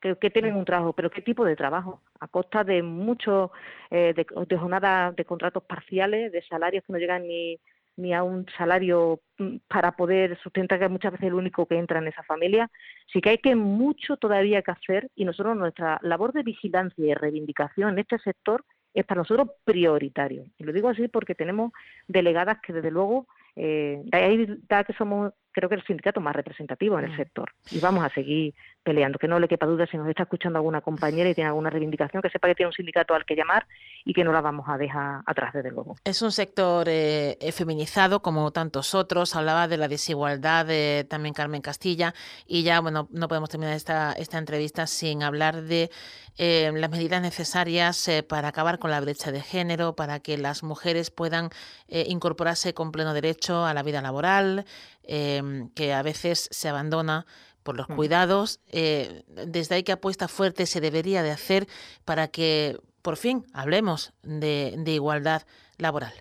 que, 0.00 0.30
tienen 0.30 0.56
un 0.56 0.64
trabajo, 0.64 0.92
pero 0.92 1.10
qué 1.10 1.20
tipo 1.20 1.44
de 1.44 1.56
trabajo, 1.56 2.02
a 2.20 2.28
costa 2.28 2.64
de 2.64 2.82
muchos 2.82 3.50
eh, 3.90 4.14
de, 4.14 4.26
de 4.46 4.56
jornadas 4.56 5.16
de 5.16 5.24
contratos 5.24 5.64
parciales, 5.64 6.32
de 6.32 6.42
salarios 6.42 6.84
que 6.84 6.92
no 6.92 6.98
llegan 6.98 7.26
ni 7.26 7.58
ni 7.96 8.14
a 8.14 8.22
un 8.22 8.46
salario 8.56 9.20
mm, 9.38 9.56
para 9.68 9.92
poder 9.92 10.38
sustentar, 10.42 10.78
que 10.78 10.88
muchas 10.88 11.12
veces 11.12 11.24
es 11.24 11.28
el 11.28 11.34
único 11.34 11.66
que 11.66 11.78
entra 11.78 11.98
en 11.98 12.08
esa 12.08 12.22
familia. 12.22 12.70
Sí 13.12 13.20
que 13.20 13.30
hay 13.30 13.38
que 13.38 13.54
mucho 13.54 14.16
todavía 14.16 14.62
que 14.62 14.70
hacer 14.70 15.10
y 15.14 15.24
nosotros 15.24 15.56
nuestra 15.56 15.98
labor 16.02 16.32
de 16.32 16.42
vigilancia 16.42 17.04
y 17.04 17.14
reivindicación 17.14 17.90
en 17.90 17.98
este 18.00 18.18
sector 18.18 18.64
es 18.94 19.04
para 19.04 19.20
nosotros 19.20 19.50
prioritario. 19.64 20.44
Y 20.58 20.64
lo 20.64 20.72
digo 20.72 20.88
así 20.88 21.08
porque 21.08 21.34
tenemos 21.34 21.72
delegadas 22.08 22.58
que 22.62 22.72
desde 22.72 22.90
luego, 22.90 23.26
eh, 23.54 24.02
ahí 24.12 24.46
da 24.68 24.84
que 24.84 24.94
somos 24.94 25.32
creo 25.56 25.70
que 25.70 25.76
el 25.76 25.84
sindicato 25.84 26.20
más 26.20 26.36
representativo 26.36 26.98
en 26.98 27.06
el 27.06 27.16
sector 27.16 27.50
y 27.70 27.80
vamos 27.80 28.04
a 28.04 28.10
seguir 28.10 28.52
peleando. 28.86 29.18
Que 29.18 29.26
no 29.26 29.40
le 29.40 29.48
quepa 29.48 29.66
duda 29.66 29.84
si 29.86 29.96
nos 29.96 30.08
está 30.08 30.22
escuchando 30.22 30.58
alguna 30.58 30.80
compañera 30.80 31.28
y 31.28 31.34
tiene 31.34 31.48
alguna 31.48 31.70
reivindicación, 31.70 32.22
que 32.22 32.30
sepa 32.30 32.46
que 32.46 32.54
tiene 32.54 32.68
un 32.68 32.72
sindicato 32.72 33.14
al 33.14 33.24
que 33.24 33.34
llamar 33.34 33.66
y 34.04 34.14
que 34.14 34.22
no 34.22 34.32
la 34.32 34.40
vamos 34.40 34.66
a 34.68 34.78
dejar 34.78 35.22
atrás, 35.26 35.52
desde 35.52 35.72
luego. 35.72 35.96
Es 36.04 36.22
un 36.22 36.30
sector 36.30 36.86
eh, 36.88 37.36
feminizado 37.52 38.22
como 38.22 38.52
tantos 38.52 38.94
otros. 38.94 39.34
Hablaba 39.34 39.66
de 39.66 39.76
la 39.76 39.88
desigualdad 39.88 40.66
de 40.66 41.04
también 41.10 41.34
Carmen 41.34 41.62
Castilla 41.62 42.14
y 42.46 42.62
ya, 42.62 42.80
bueno, 42.80 43.08
no 43.10 43.26
podemos 43.26 43.50
terminar 43.50 43.74
esta, 43.74 44.12
esta 44.12 44.38
entrevista 44.38 44.86
sin 44.86 45.24
hablar 45.24 45.62
de 45.62 45.90
eh, 46.38 46.70
las 46.72 46.90
medidas 46.90 47.20
necesarias 47.20 48.06
eh, 48.06 48.22
para 48.22 48.48
acabar 48.48 48.78
con 48.78 48.92
la 48.92 49.00
brecha 49.00 49.32
de 49.32 49.40
género, 49.40 49.96
para 49.96 50.20
que 50.20 50.38
las 50.38 50.62
mujeres 50.62 51.10
puedan 51.10 51.50
incorporarse 51.88 52.72
con 52.72 52.92
pleno 52.92 53.14
derecho 53.14 53.64
a 53.64 53.72
la 53.72 53.82
vida 53.82 54.02
laboral, 54.02 54.64
que 55.06 55.94
a 55.94 56.02
veces 56.02 56.48
se 56.50 56.68
abandona 56.68 57.26
por 57.66 57.76
los 57.76 57.88
cuidados. 57.88 58.60
Eh, 58.72 59.24
desde 59.26 59.74
ahí 59.74 59.82
que 59.82 59.92
apuesta 59.92 60.28
fuerte 60.28 60.64
se 60.66 60.80
debería 60.80 61.22
de 61.24 61.32
hacer 61.32 61.66
para 62.04 62.28
que 62.28 62.78
por 63.02 63.16
fin 63.16 63.44
hablemos 63.52 64.14
de, 64.22 64.78
igualdad 64.86 65.42
laboral. 65.76 66.12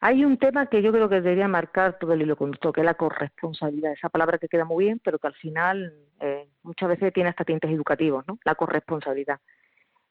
Hay 0.00 0.24
un 0.24 0.36
tema 0.36 0.66
que 0.66 0.82
yo 0.82 0.92
creo 0.92 1.08
que 1.08 1.22
debería 1.22 1.48
marcar 1.48 1.98
todo 1.98 2.12
el 2.12 2.20
hilo 2.20 2.36
conductor, 2.36 2.72
que 2.72 2.82
es 2.82 2.84
la 2.84 2.94
corresponsabilidad. 2.94 3.92
Esa 3.92 4.10
palabra 4.10 4.38
que 4.38 4.46
queda 4.46 4.66
muy 4.66 4.84
bien, 4.84 5.00
pero 5.02 5.18
que 5.18 5.26
al 5.26 5.34
final 5.34 5.94
eh, 6.20 6.46
muchas 6.62 6.90
veces 6.90 7.14
tiene 7.14 7.30
hasta 7.30 7.44
tintes 7.44 7.70
educativos, 7.70 8.24
¿no? 8.28 8.38
La 8.44 8.54
corresponsabilidad. 8.54 9.40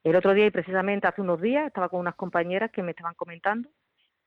El 0.02 0.16
otro 0.16 0.34
día, 0.34 0.46
y 0.46 0.50
precisamente 0.50 1.06
hace 1.06 1.22
unos 1.22 1.40
días, 1.40 1.68
estaba 1.68 1.88
con 1.88 2.00
unas 2.00 2.16
compañeras 2.16 2.70
que 2.72 2.82
me 2.82 2.90
estaban 2.90 3.14
comentando 3.14 3.68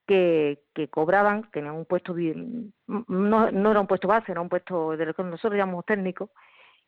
que, 0.10 0.64
que 0.74 0.88
cobraban, 0.88 1.52
tenían 1.52 1.76
un 1.76 1.86
puesto, 1.86 2.16
no, 2.88 3.52
no 3.52 3.72
era 3.72 3.80
un 3.80 3.86
puesto 3.86 4.08
base, 4.08 4.32
era 4.32 4.42
un 4.42 4.50
puesto 4.50 4.98
de 4.98 5.06
lo 5.06 5.14
que 5.14 5.22
nosotros 5.22 5.56
llamamos 5.56 5.86
técnico, 5.86 6.32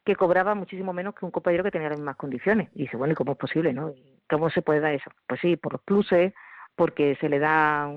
que 0.03 0.15
cobraba 0.15 0.55
muchísimo 0.55 0.91
menos 0.91 1.13
que 1.13 1.25
un 1.25 1.29
compañero 1.29 1.63
que 1.63 1.69
tenía 1.69 1.89
las 1.89 1.99
mismas 1.99 2.15
condiciones. 2.15 2.69
Y 2.73 2.83
dice, 2.83 2.97
bueno, 2.97 3.11
¿y 3.11 3.15
cómo 3.15 3.33
es 3.33 3.37
posible, 3.37 3.73
no? 3.73 3.93
¿Cómo 4.27 4.49
se 4.49 4.63
puede 4.63 4.79
dar 4.79 4.95
eso? 4.95 5.11
Pues 5.27 5.39
sí, 5.39 5.55
por 5.55 5.73
los 5.73 5.83
pluses, 5.83 6.33
porque 6.75 7.15
se 7.21 7.29
le 7.29 7.37
da 7.37 7.87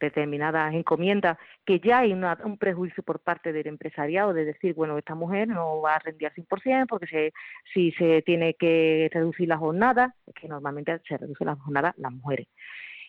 determinadas 0.00 0.74
encomiendas, 0.74 1.38
que 1.64 1.78
ya 1.78 2.00
hay 2.00 2.12
un 2.12 2.58
prejuicio 2.58 3.04
por 3.04 3.20
parte 3.20 3.52
del 3.52 3.68
empresariado 3.68 4.32
de 4.32 4.44
decir, 4.44 4.74
bueno, 4.74 4.98
esta 4.98 5.14
mujer 5.14 5.46
no 5.46 5.82
va 5.82 5.94
a 5.94 5.98
rendir 6.00 6.26
al 6.26 6.34
100% 6.34 6.86
porque 6.88 7.06
se, 7.06 7.32
si 7.72 7.92
se 7.92 8.22
tiene 8.22 8.54
que 8.54 9.08
reducir 9.12 9.46
la 9.46 9.58
jornada, 9.58 10.16
es 10.26 10.34
que 10.34 10.48
normalmente 10.48 11.00
se 11.06 11.16
reduce 11.16 11.44
la 11.44 11.54
jornada 11.54 11.94
las 11.96 12.10
mujeres. 12.10 12.48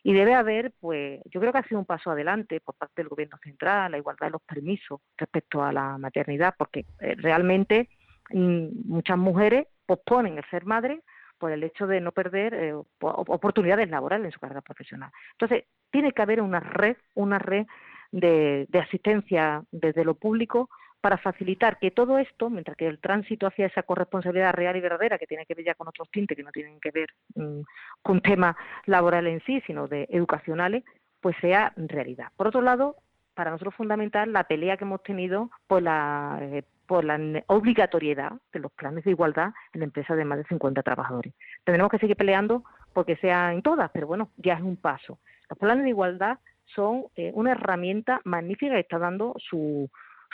Y 0.07 0.13
debe 0.13 0.35
haber, 0.35 0.71
pues, 0.79 1.19
yo 1.31 1.39
creo 1.39 1.51
que 1.51 1.57
ha 1.57 1.67
sido 1.67 1.79
un 1.79 1.85
paso 1.85 2.11
adelante 2.11 2.61
por 2.61 2.75
parte 2.75 2.93
del 2.97 3.09
Gobierno 3.09 3.39
Central, 3.41 3.91
la 3.91 3.97
igualdad 3.97 4.27
de 4.27 4.33
los 4.33 4.41
permisos 4.43 5.01
respecto 5.17 5.63
a 5.63 5.73
la 5.73 5.97
maternidad, 5.97 6.53
porque 6.55 6.85
eh, 6.99 7.15
realmente 7.17 7.89
mm, 8.29 8.67
muchas 8.87 9.17
mujeres 9.17 9.65
posponen 9.87 10.37
el 10.37 10.45
ser 10.51 10.63
madre 10.63 11.01
por 11.39 11.51
el 11.51 11.63
hecho 11.63 11.87
de 11.87 12.01
no 12.01 12.11
perder 12.11 12.53
eh, 12.53 12.75
oportunidades 12.99 13.89
laborales 13.89 14.27
en 14.27 14.31
su 14.31 14.39
carrera 14.39 14.61
profesional. 14.61 15.09
Entonces, 15.31 15.63
tiene 15.89 16.11
que 16.11 16.21
haber 16.21 16.39
una 16.39 16.59
red, 16.59 16.97
una 17.15 17.39
red 17.39 17.65
de 18.11 18.67
asistencia 18.79 19.63
desde 19.71 20.05
lo 20.05 20.13
público 20.13 20.69
para 21.05 21.19
facilitar 21.19 21.77
que 21.77 21.91
todo 21.91 22.17
esto, 22.17 22.49
mientras 22.49 22.75
que 22.75 22.87
el 22.87 22.97
tránsito 22.97 23.45
hacia 23.45 23.67
esa 23.67 23.83
corresponsabilidad 23.83 24.55
real 24.55 24.75
y 24.75 24.81
verdadera, 24.81 25.19
que 25.19 25.27
tiene 25.27 25.45
que 25.45 25.53
ver 25.53 25.63
ya 25.63 25.75
con 25.75 25.87
otros 25.87 26.09
tintes 26.09 26.35
que 26.35 26.41
no 26.41 26.49
tienen 26.51 26.79
que 26.79 26.89
ver 26.89 27.09
mm, 27.35 27.59
con 28.01 28.21
temas 28.21 28.55
laborales 28.87 29.33
en 29.33 29.45
sí, 29.45 29.61
sino 29.67 29.87
de 29.87 30.07
educacionales, 30.09 30.83
pues 31.21 31.35
sea 31.41 31.73
realidad. 31.77 32.29
Por 32.35 32.47
otro 32.47 32.61
lado, 32.61 32.95
para 33.35 33.51
nosotros 33.51 33.75
fundamental 33.75 34.33
la 34.33 34.45
pelea 34.45 34.77
que 34.77 34.83
hemos 34.83 35.03
tenido 35.03 35.51
por 35.67 35.83
la, 35.83 36.39
eh, 36.41 36.63
por 36.87 37.05
la 37.05 37.19
obligatoriedad 37.45 38.31
de 38.51 38.59
los 38.59 38.71
planes 38.71 39.03
de 39.03 39.11
igualdad 39.11 39.53
en 39.73 39.83
empresas 39.83 40.17
de 40.17 40.25
más 40.25 40.39
de 40.39 40.45
50 40.45 40.81
trabajadores. 40.81 41.35
Tendremos 41.65 41.91
que 41.91 41.99
seguir 41.99 42.17
peleando 42.17 42.63
porque 42.93 43.15
sea 43.17 43.53
en 43.53 43.61
todas, 43.61 43.91
pero 43.91 44.07
bueno, 44.07 44.31
ya 44.37 44.55
es 44.55 44.61
un 44.61 44.75
paso. 44.75 45.19
Los 45.51 45.59
planes 45.59 45.83
de 45.83 45.91
igualdad 45.91 46.39
son 46.73 47.05
eh, 47.15 47.31
una 47.35 47.51
herramienta 47.51 48.21
magnífica 48.23 48.73
que 48.73 48.79
está 48.79 48.97
dando 48.97 49.35
su, 49.37 49.87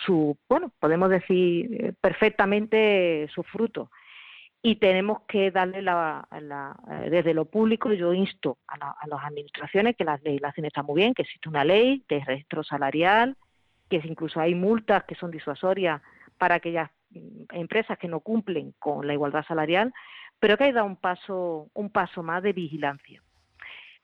su, 0.06 0.38
bueno, 0.50 0.72
podemos 0.80 1.10
decir 1.10 1.68
eh, 1.74 1.94
perfectamente 2.00 3.28
su 3.34 3.44
fruto. 3.44 3.92
Y 4.64 4.76
tenemos 4.76 5.22
que 5.28 5.50
darle 5.50 5.82
la, 5.82 6.28
eh, 6.32 7.10
desde 7.10 7.34
lo 7.34 7.46
público, 7.46 7.92
yo 7.94 8.14
insto 8.14 8.60
a, 8.68 8.78
las 9.08 9.24
administraciones 9.24 9.96
que 9.96 10.04
las 10.04 10.22
legislaciones 10.22 10.70
están 10.70 10.86
muy 10.86 11.02
bien, 11.02 11.14
que 11.16 11.24
existe 11.24 11.50
una 11.50 11.64
ley 11.64 12.04
de 12.08 12.24
registro 12.24 12.64
salarial, 12.64 13.38
que 13.90 14.02
incluso 14.04 14.40
hay 14.40 14.54
multas 14.54 15.04
que 15.06 15.16
son 15.16 15.32
disuasorias 15.32 16.02
para 16.38 16.56
aquellas 16.56 16.92
mm, 17.10 17.44
empresas 17.54 17.98
que 17.98 18.08
no 18.08 18.20
cumplen 18.20 18.74
con 18.78 19.08
la 19.08 19.14
igualdad 19.14 19.46
salarial, 19.46 19.94
pero 20.40 20.58
que 20.58 20.66
hay 20.66 20.72
dar 20.72 20.84
un 20.84 20.96
paso, 20.96 21.70
un 21.74 21.90
paso 21.90 22.22
más 22.22 22.44
de 22.44 22.54
vigilancia. 22.54 23.22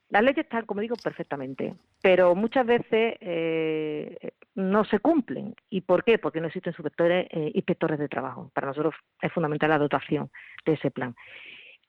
Las 0.09 0.23
leyes 0.23 0.45
están, 0.45 0.65
como 0.65 0.81
digo, 0.81 0.95
perfectamente, 1.03 1.75
pero 2.07 2.35
muchas 2.35 2.65
veces 2.65 3.17
eh, 3.19 4.31
no 4.55 4.85
se 4.85 4.99
cumplen. 4.99 5.53
¿Y 5.69 5.81
por 5.81 6.05
qué? 6.05 6.17
Porque 6.17 6.39
no 6.39 6.47
existen 6.47 6.71
inspectores, 6.71 7.27
eh, 7.31 7.51
inspectores 7.53 7.99
de 7.99 8.07
trabajo. 8.07 8.49
Para 8.53 8.67
nosotros 8.67 8.95
es 9.21 9.29
fundamental 9.33 9.71
la 9.71 9.77
dotación 9.77 10.31
de 10.65 10.75
ese 10.75 10.89
plan. 10.89 11.17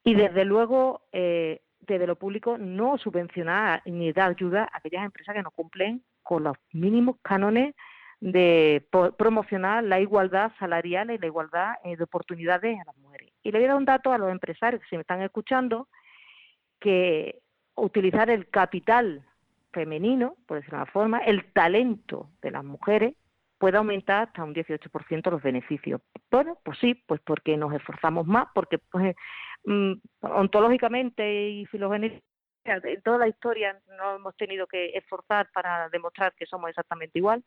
Y 0.02 0.16
desde 0.16 0.44
luego, 0.44 1.02
eh, 1.12 1.60
desde 1.78 2.08
lo 2.08 2.16
público, 2.16 2.58
no 2.58 2.98
subvencionar 2.98 3.80
ni 3.84 4.12
dar 4.12 4.30
ayuda 4.30 4.64
a 4.64 4.78
aquellas 4.78 5.04
empresas 5.04 5.36
que 5.36 5.42
no 5.44 5.52
cumplen 5.52 6.02
con 6.24 6.42
los 6.42 6.56
mínimos 6.72 7.18
cánones 7.22 7.76
de 8.18 8.88
promocionar 9.16 9.84
la 9.84 10.00
igualdad 10.00 10.50
salarial 10.58 11.12
y 11.12 11.18
la 11.18 11.26
igualdad 11.26 11.74
de 11.84 12.02
oportunidades 12.02 12.76
a 12.80 12.86
las 12.86 12.96
mujeres. 12.96 13.30
Y 13.44 13.52
le 13.52 13.58
voy 13.58 13.66
a 13.66 13.68
dar 13.68 13.76
un 13.76 13.84
dato 13.84 14.12
a 14.12 14.18
los 14.18 14.32
empresarios 14.32 14.82
que 14.82 14.88
se 14.88 14.96
me 14.96 15.02
están 15.02 15.22
escuchando, 15.22 15.86
que 16.80 17.38
utilizar 17.76 18.30
el 18.30 18.48
capital 18.48 19.24
femenino, 19.72 20.36
por 20.46 20.58
decirlo 20.58 20.78
de 20.78 20.82
una 20.82 20.92
forma, 20.92 21.18
el 21.18 21.52
talento 21.52 22.30
de 22.42 22.50
las 22.50 22.64
mujeres 22.64 23.14
puede 23.58 23.76
aumentar 23.76 24.28
hasta 24.28 24.44
un 24.44 24.54
18% 24.54 25.30
los 25.30 25.42
beneficios. 25.42 26.00
Bueno, 26.30 26.58
pues 26.64 26.78
sí, 26.78 26.94
pues 27.06 27.20
porque 27.24 27.56
nos 27.56 27.74
esforzamos 27.74 28.26
más, 28.26 28.46
porque 28.54 28.78
pues, 28.78 29.14
mm, 29.64 29.92
ontológicamente 30.20 31.48
y 31.50 31.66
filogénicamente 31.66 32.24
en 32.64 33.02
toda 33.02 33.18
la 33.18 33.28
historia 33.28 33.80
no 33.96 34.16
hemos 34.16 34.36
tenido 34.36 34.66
que 34.66 34.90
esforzar 34.90 35.48
para 35.52 35.88
demostrar 35.88 36.34
que 36.36 36.46
somos 36.46 36.68
exactamente 36.68 37.18
igual 37.18 37.42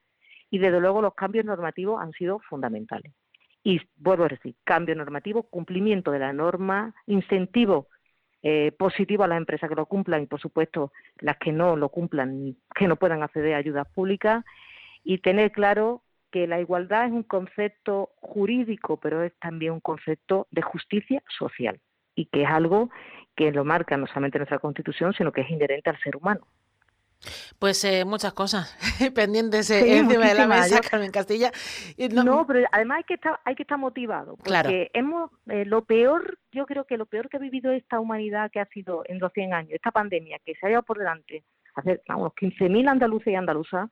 y 0.49 0.57
desde 0.57 0.79
luego 0.79 1.01
los 1.01 1.13
cambios 1.13 1.45
normativos 1.45 2.01
han 2.01 2.11
sido 2.13 2.39
fundamentales. 2.39 3.13
Y 3.63 3.79
vuelvo 3.95 4.25
a 4.25 4.29
decir, 4.29 4.55
cambio 4.63 4.95
normativo, 4.95 5.43
cumplimiento 5.43 6.11
de 6.11 6.19
la 6.19 6.33
norma, 6.33 6.95
incentivo 7.05 7.87
eh, 8.43 8.71
positivo 8.77 9.23
a 9.23 9.27
las 9.27 9.37
empresas 9.37 9.69
que 9.69 9.75
lo 9.75 9.85
cumplan 9.85 10.23
y, 10.23 10.25
por 10.25 10.39
supuesto, 10.39 10.91
las 11.19 11.37
que 11.37 11.51
no 11.51 11.75
lo 11.75 11.89
cumplan, 11.89 12.55
que 12.75 12.87
no 12.87 12.95
puedan 12.95 13.23
acceder 13.23 13.53
a 13.53 13.57
ayudas 13.57 13.87
públicas 13.89 14.43
y 15.03 15.19
tener 15.19 15.51
claro 15.51 16.01
que 16.31 16.47
la 16.47 16.59
igualdad 16.59 17.05
es 17.05 17.11
un 17.11 17.23
concepto 17.23 18.11
jurídico, 18.15 18.97
pero 18.97 19.21
es 19.21 19.33
también 19.39 19.73
un 19.73 19.79
concepto 19.79 20.47
de 20.49 20.61
justicia 20.61 21.21
social 21.37 21.79
y 22.15 22.25
que 22.25 22.43
es 22.43 22.49
algo 22.49 22.89
que 23.35 23.51
lo 23.51 23.63
marca 23.63 23.97
no 23.97 24.07
solamente 24.07 24.39
nuestra 24.39 24.59
Constitución, 24.59 25.13
sino 25.13 25.31
que 25.31 25.41
es 25.41 25.49
inherente 25.49 25.89
al 25.89 25.99
ser 25.99 26.15
humano. 26.15 26.47
Pues 27.59 27.83
eh, 27.83 28.03
muchas 28.05 28.33
cosas 28.33 28.75
pendientes 29.15 29.69
eh, 29.69 29.97
encima 29.97 30.27
de 30.27 30.33
la 30.33 30.47
mesa, 30.47 30.81
Carmen 30.81 31.11
Castilla. 31.11 31.51
No, 32.11 32.45
pero 32.47 32.67
además 32.71 32.97
hay 32.97 33.03
que 33.03 33.13
estar, 33.15 33.39
hay 33.45 33.55
que 33.55 33.63
estar 33.63 33.77
motivado, 33.77 34.37
porque 34.37 34.89
hemos, 34.93 35.29
eh, 35.47 35.65
lo 35.65 35.83
peor, 35.85 36.39
yo 36.51 36.65
creo 36.65 36.85
que 36.85 36.97
lo 36.97 37.05
peor 37.05 37.29
que 37.29 37.37
ha 37.37 37.39
vivido 37.39 37.71
esta 37.71 37.99
humanidad 37.99 38.49
que 38.51 38.59
ha 38.59 38.65
sido 38.67 39.03
en 39.05 39.19
los 39.19 39.31
100 39.33 39.53
años, 39.53 39.73
esta 39.73 39.91
pandemia 39.91 40.39
que 40.43 40.55
se 40.55 40.65
ha 40.65 40.69
llevado 40.69 40.85
por 40.85 40.97
delante, 40.97 41.43
hace 41.75 42.01
unos 42.09 42.33
15.000 42.33 42.89
andaluces 42.89 43.27
y 43.27 43.35
andaluzas, 43.35 43.89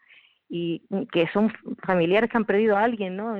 y 0.51 0.81
que 1.11 1.27
son 1.27 1.53
familiares 1.85 2.31
que 2.31 2.37
han 2.37 2.45
perdido 2.45 2.75
a 2.75 2.83
alguien, 2.83 3.15
¿no? 3.15 3.35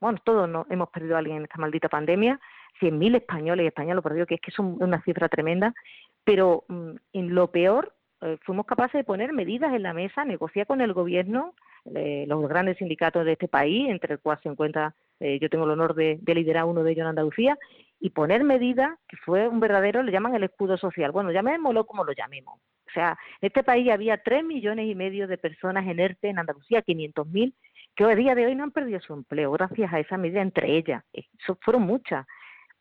Bueno, 0.00 0.18
todos 0.24 0.48
no, 0.48 0.64
hemos 0.70 0.90
perdido 0.90 1.16
a 1.16 1.18
alguien 1.18 1.38
en 1.38 1.42
esta 1.44 1.58
maldita 1.58 1.88
pandemia, 1.88 2.38
100.000 2.80 3.16
españoles 3.16 3.64
y 3.64 3.66
españoles 3.66 3.96
lo 3.96 4.02
perdido, 4.02 4.26
que 4.26 4.36
es 4.36 4.40
que 4.40 4.52
son 4.52 4.76
una 4.80 5.02
cifra 5.02 5.28
tremenda, 5.28 5.74
pero 6.22 6.64
mm, 6.68 6.90
en 7.14 7.34
lo 7.34 7.50
peor 7.50 7.92
eh, 8.22 8.38
fuimos 8.42 8.66
capaces 8.66 9.00
de 9.00 9.04
poner 9.04 9.32
medidas 9.32 9.74
en 9.74 9.82
la 9.82 9.92
mesa, 9.92 10.24
negociar 10.24 10.66
con 10.66 10.80
el 10.80 10.92
gobierno, 10.92 11.54
eh, 11.94 12.24
los 12.28 12.48
grandes 12.48 12.78
sindicatos 12.78 13.24
de 13.24 13.32
este 13.32 13.48
país, 13.48 13.88
entre 13.88 14.14
el 14.14 14.20
cual 14.20 14.38
se 14.42 14.48
encuentra, 14.48 14.94
eh, 15.18 15.40
yo 15.40 15.50
tengo 15.50 15.64
el 15.64 15.72
honor 15.72 15.94
de, 15.94 16.20
liderar 16.26 16.64
uno 16.64 16.84
de 16.84 16.92
ellos 16.92 17.02
en 17.02 17.08
Andalucía, 17.08 17.58
y 17.98 18.10
poner 18.10 18.44
medidas 18.44 18.96
que 19.08 19.16
fue 19.16 19.48
un 19.48 19.58
verdadero, 19.58 20.02
le 20.02 20.12
llaman 20.12 20.34
el 20.34 20.44
escudo 20.44 20.76
social. 20.76 21.10
Bueno, 21.10 21.32
llamémoslo 21.32 21.84
como 21.84 22.04
lo 22.04 22.12
llamemos. 22.12 22.58
O 22.86 22.92
sea, 22.92 23.18
en 23.40 23.46
este 23.48 23.64
país 23.64 23.90
había 23.90 24.18
tres 24.18 24.44
millones 24.44 24.86
y 24.86 24.94
medio 24.94 25.26
de 25.26 25.38
personas 25.38 25.86
en 25.86 25.98
ERTE, 25.98 26.28
en 26.28 26.38
Andalucía 26.38 26.82
500.000, 26.82 27.54
que 27.94 28.04
hoy 28.04 28.14
día 28.16 28.34
de 28.34 28.46
hoy 28.46 28.54
no 28.54 28.64
han 28.64 28.70
perdido 28.70 29.00
su 29.00 29.14
empleo 29.14 29.50
gracias 29.52 29.92
a 29.92 30.00
esa 30.00 30.16
medida 30.16 30.42
entre 30.42 30.76
ellas. 30.76 31.04
Eso 31.12 31.58
fueron 31.60 31.82
muchas. 31.82 32.26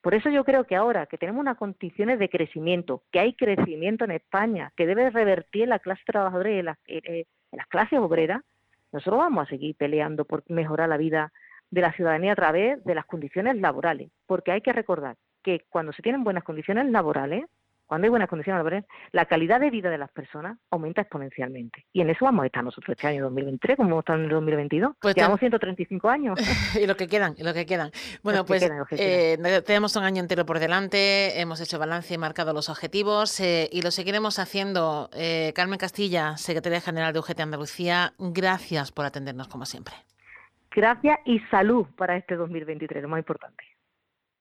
Por 0.02 0.16
eso 0.16 0.30
yo 0.30 0.44
creo 0.44 0.64
que 0.64 0.76
ahora 0.76 1.06
que 1.06 1.18
tenemos 1.18 1.42
unas 1.42 1.58
condiciones 1.58 2.18
de 2.18 2.30
crecimiento, 2.30 3.04
que 3.12 3.20
hay 3.20 3.34
crecimiento 3.34 4.04
en 4.06 4.12
España, 4.12 4.74
que 4.76 4.88
debe 4.88 5.12
revertir 5.12 5.68
la 5.68 5.80
clase 5.80 6.02
trabajadora 6.06 6.52
y 6.52 6.60
en, 6.60 6.66
las 6.66 7.68
clases 7.68 8.00
obreras, 8.00 8.42
nosotros 8.92 9.20
vamos 9.20 9.46
a 9.46 9.50
seguir 9.50 9.76
peleando 9.76 10.26
por 10.26 10.44
mejorar 10.50 10.90
la 10.90 10.98
vida 10.98 11.32
de 11.70 11.82
la 11.82 11.94
ciudadanía 11.94 12.34
a 12.34 12.36
través 12.36 12.84
de 12.84 12.96
las 12.96 13.06
condiciones 13.06 13.58
laborales, 13.58 14.10
porque 14.26 14.52
hay 14.52 14.62
que 14.62 14.74
recordar 14.74 15.18
que 15.44 15.66
cuando 15.70 15.94
se 15.94 16.02
tienen 16.02 16.24
buenas 16.24 16.44
condiciones 16.44 16.90
laborales, 16.90 17.46
cuando 17.92 18.06
hay 18.06 18.10
buenas 18.10 18.30
condiciones 18.30 18.60
laborales, 18.60 18.86
la 19.12 19.26
calidad 19.26 19.60
de 19.60 19.70
vida 19.70 19.90
de 19.90 19.98
las 19.98 20.10
personas 20.12 20.58
aumenta 20.70 21.02
exponencialmente. 21.02 21.84
Y 21.92 22.00
en 22.00 22.10
eso 22.10 22.24
vamos 22.24 22.44
a 22.44 22.46
estar 22.46 22.64
nosotros 22.64 22.96
este 22.96 23.06
año 23.06 23.24
2023, 23.24 23.76
como 23.76 23.90
hemos 23.90 24.04
estado 24.04 24.20
en 24.20 24.26
el 24.28 24.32
2022. 24.32 24.96
Pues 24.98 25.14
Llevamos 25.14 25.42
135 25.42 26.10
años. 26.10 26.40
y 26.82 26.88
lo 26.88 26.96
que 26.96 27.10
quedan, 27.10 27.36
y 27.38 27.44
lo 27.44 27.54
que 27.54 27.66
quedan. 27.66 27.92
Bueno, 28.24 28.46
pues 28.46 28.66
eh, 28.92 29.38
tenemos 29.66 29.94
un 29.98 30.06
año 30.06 30.22
entero 30.22 30.46
por 30.46 30.60
delante, 30.60 31.42
hemos 31.42 31.60
hecho 31.60 31.80
balance 31.80 32.14
y 32.14 32.18
marcado 32.18 32.54
los 32.54 32.70
objetivos 32.70 33.38
eh, 33.42 33.68
y 33.74 33.82
lo 33.82 33.92
seguiremos 33.92 34.40
haciendo. 34.40 35.10
Eh, 35.14 35.52
Carmen 35.54 35.78
Castilla, 35.78 36.38
Secretaria 36.38 36.80
General 36.80 37.12
de 37.12 37.20
UGT 37.20 37.42
Andalucía, 37.42 38.14
gracias 38.20 38.94
por 38.94 39.06
atendernos 39.06 39.50
como 39.50 39.66
siempre. 39.66 39.96
Gracias 40.74 41.20
y 41.26 41.40
salud 41.52 41.88
para 41.98 42.16
este 42.16 42.38
2023, 42.38 43.04
lo 43.04 43.10
más 43.10 43.20
importante. 43.20 43.71